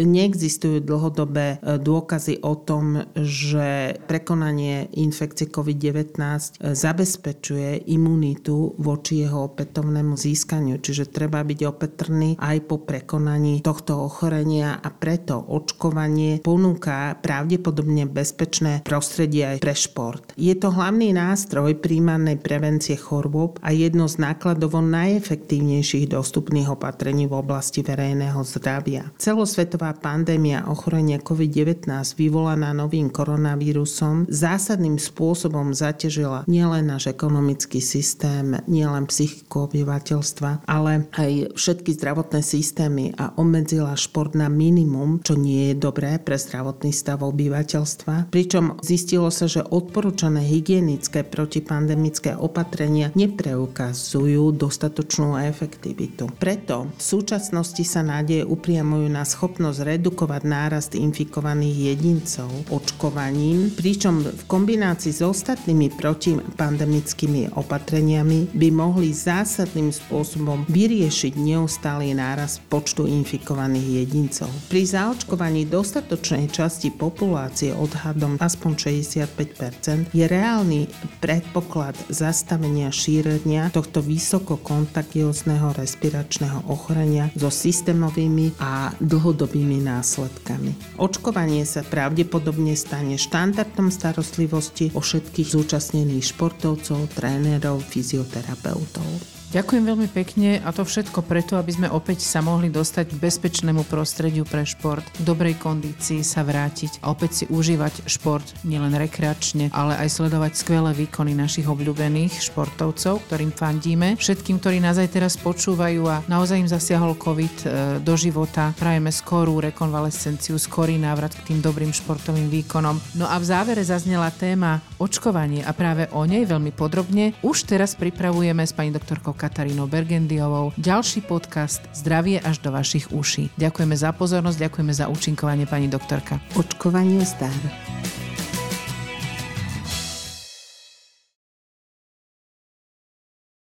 neexistujú 0.10 0.82
dlhodobé 0.82 1.62
e, 1.62 1.78
dôkazy 1.78 2.42
o 2.42 2.58
tom, 2.58 3.06
že 3.14 3.96
prekonanie 4.10 4.90
infekcie 4.98 5.48
COVID-19 5.48 6.18
e, 6.18 6.74
zabezpečuje 6.74 7.86
imunitu 7.94 8.74
voči 8.82 9.22
jeho 9.24 9.54
opätovnému 9.54 10.18
získaniu. 10.18 10.82
Čiže 10.82 11.14
treba 11.14 11.46
byť 11.46 11.60
opatrný 11.70 12.30
aj 12.42 12.58
po 12.66 12.82
prekonaní 12.82 13.62
tohto 13.62 14.02
ochorenia 14.02 14.82
a 14.82 14.90
preto 14.90 15.38
očkovanie 15.38 16.42
ponúka 16.42 17.14
pravdepodobne 17.22 18.10
bezpečné 18.10 18.82
prostredie 18.82 19.56
aj 19.56 19.58
pre 19.62 19.76
šport. 19.78 20.24
Je 20.34 20.56
to 20.58 20.74
hlavný 20.74 21.14
nástroj 21.14 21.78
príjmanej 21.78 22.42
prevencie 22.42 22.98
chorôb 22.98 23.62
a 23.62 23.70
jedno 23.76 24.10
z 24.10 24.18
nákladovo 24.24 24.82
najefektívnejších 24.82 26.10
dostupných 26.10 26.72
opatrení 26.72 27.28
v 27.28 27.38
oblasti 27.38 27.86
verejného 27.86 28.42
zdravia. 28.42 29.12
Celosvetová 29.20 29.94
pandémia 30.00 30.64
ochorenia 30.66 31.20
COVID-19 31.20 31.92
vyvolaná 32.16 32.72
novým 32.72 33.12
koronavírusom 33.12 34.32
zásadným 34.32 34.96
spôsobom 34.96 35.76
zaťažila 35.76 36.48
nielen 36.48 36.88
náš 36.88 37.12
ekonomický 37.12 37.84
systém, 37.84 38.56
nielen 38.66 39.06
psychiku 39.12 39.68
obyvateľstva, 39.68 40.64
ale 40.66 41.12
aj 41.20 41.54
všetky 41.60 42.00
zdravotné 42.00 42.40
systémy 42.40 43.12
a 43.20 43.36
obmedzila 43.36 44.00
šport 44.00 44.34
na 44.34 44.48
minimum, 44.48 45.20
čo 45.20 45.36
nie 45.36 45.72
je 45.72 45.76
dobré 45.76 46.16
pre 46.18 46.40
zdravotný 46.40 46.96
stav 46.96 47.20
obyvateľstva. 47.20 48.32
Pričom 48.32 48.80
zistilo 48.80 49.28
sa, 49.30 49.52
že 49.52 49.68
odporúčané 49.68 50.40
hygienické 50.48 51.28
protipandemické 51.28 52.40
opatrenia 52.40 53.12
nepreukazujú 53.14 54.56
dostatočnú 54.56 55.36
efektivitu. 55.44 56.32
Preto 56.40 56.88
v 56.96 57.02
súčasnosti 57.02 57.84
sa 57.84 58.06
nádeje 58.06 58.48
upriamujú 58.48 59.08
na 59.12 59.28
schopnosť 59.28 59.80
redukovať 59.90 60.42
nárast 60.46 60.94
infikovaných 60.94 61.96
jedincov 61.96 62.50
očkovaním, 62.70 63.74
pričom 63.74 64.22
v 64.22 64.44
kombinácii 64.46 65.10
s 65.10 65.26
ostatnými 65.26 65.90
protipandemickými 65.98 67.58
opatreniami 67.58 68.54
by 68.54 68.70
mohli 68.70 69.10
zásadným 69.10 69.90
spôsobom 69.90 70.70
vyriešiť 70.70 71.34
neustály 71.40 72.14
nárast 72.14 72.62
počtu 72.70 73.10
infikovaných 73.10 74.06
jedincov. 74.06 74.50
Pri 74.70 74.86
zaočkovaní 74.86 75.66
dostatočnej 75.66 76.52
časti 76.54 76.94
populácie 76.94 77.74
odhadom 77.74 78.38
aspoň 78.38 78.72
65% 79.02 80.14
je 80.14 80.26
reálny 80.30 80.86
predpoklad 81.24 81.98
zastavenia 82.12 82.94
šírenia 82.94 83.74
tohto 83.74 84.04
vysoko 84.04 84.60
kontagiózneho 84.60 85.74
respiračného 85.74 86.68
ochorenia 86.70 87.32
so 87.34 87.48
systémovými 87.48 88.60
a 88.60 88.92
dlhodobými 89.00 89.79
následkami. 89.80 91.00
Očkovanie 91.00 91.64
sa 91.64 91.82
pravdepodobne 91.82 92.76
stane 92.76 93.16
štandardom 93.16 93.90
starostlivosti 93.90 94.92
o 94.94 95.02
všetkých 95.02 95.48
zúčastnených 95.56 96.36
športovcov, 96.36 97.16
trénerov, 97.16 97.82
fyzioterapeutov. 97.88 99.39
Ďakujem 99.50 99.82
veľmi 99.82 100.06
pekne 100.14 100.62
a 100.62 100.70
to 100.70 100.86
všetko 100.86 101.26
preto, 101.26 101.58
aby 101.58 101.74
sme 101.74 101.90
opäť 101.90 102.22
sa 102.22 102.38
mohli 102.38 102.70
dostať 102.70 103.10
k 103.10 103.18
bezpečnému 103.18 103.82
prostrediu 103.90 104.46
pre 104.46 104.62
šport, 104.62 105.02
v 105.18 105.26
dobrej 105.26 105.58
kondícii 105.58 106.22
sa 106.22 106.46
vrátiť 106.46 107.02
a 107.02 107.10
opäť 107.10 107.32
si 107.34 107.46
užívať 107.50 108.06
šport 108.06 108.46
nielen 108.62 108.94
rekreačne, 108.94 109.74
ale 109.74 109.98
aj 110.06 110.22
sledovať 110.22 110.54
skvelé 110.54 110.94
výkony 110.94 111.34
našich 111.34 111.66
obľúbených 111.66 112.46
športovcov, 112.46 113.26
ktorým 113.26 113.50
fandíme. 113.50 114.22
Všetkým, 114.22 114.62
ktorí 114.62 114.78
nás 114.86 115.02
aj 115.02 115.18
teraz 115.18 115.34
počúvajú 115.34 116.06
a 116.06 116.22
naozaj 116.30 116.62
im 116.62 116.70
zasiahol 116.70 117.18
COVID 117.18 117.56
e, 117.58 117.68
do 118.06 118.14
života, 118.14 118.78
prajeme 118.78 119.10
skorú 119.10 119.66
rekonvalescenciu, 119.66 120.62
skorý 120.62 121.02
návrat 121.02 121.34
k 121.34 121.50
tým 121.50 121.58
dobrým 121.58 121.90
športovým 121.90 122.54
výkonom. 122.54 123.02
No 123.18 123.26
a 123.26 123.42
v 123.42 123.50
závere 123.50 123.82
zaznela 123.82 124.30
téma 124.30 124.78
očkovanie 125.02 125.66
a 125.66 125.74
práve 125.74 126.06
o 126.14 126.22
nej 126.30 126.46
veľmi 126.46 126.70
podrobne 126.70 127.34
už 127.42 127.66
teraz 127.66 127.98
pripravujeme 127.98 128.62
s 128.62 128.78
pani 128.78 128.94
doktorkou 128.94 129.39
Katarínou 129.40 129.88
Bergendiovou. 129.88 130.76
Ďalší 130.76 131.24
podcast 131.24 131.80
Zdravie 131.96 132.44
až 132.44 132.60
do 132.60 132.76
vašich 132.76 133.16
uší. 133.16 133.56
Ďakujeme 133.56 133.96
za 133.96 134.12
pozornosť, 134.12 134.68
ďakujeme 134.68 134.92
za 134.92 135.08
účinkovanie 135.08 135.64
pani 135.64 135.88
doktorka. 135.88 136.44
Očkovanie 136.60 137.24
zdar. 137.24 137.56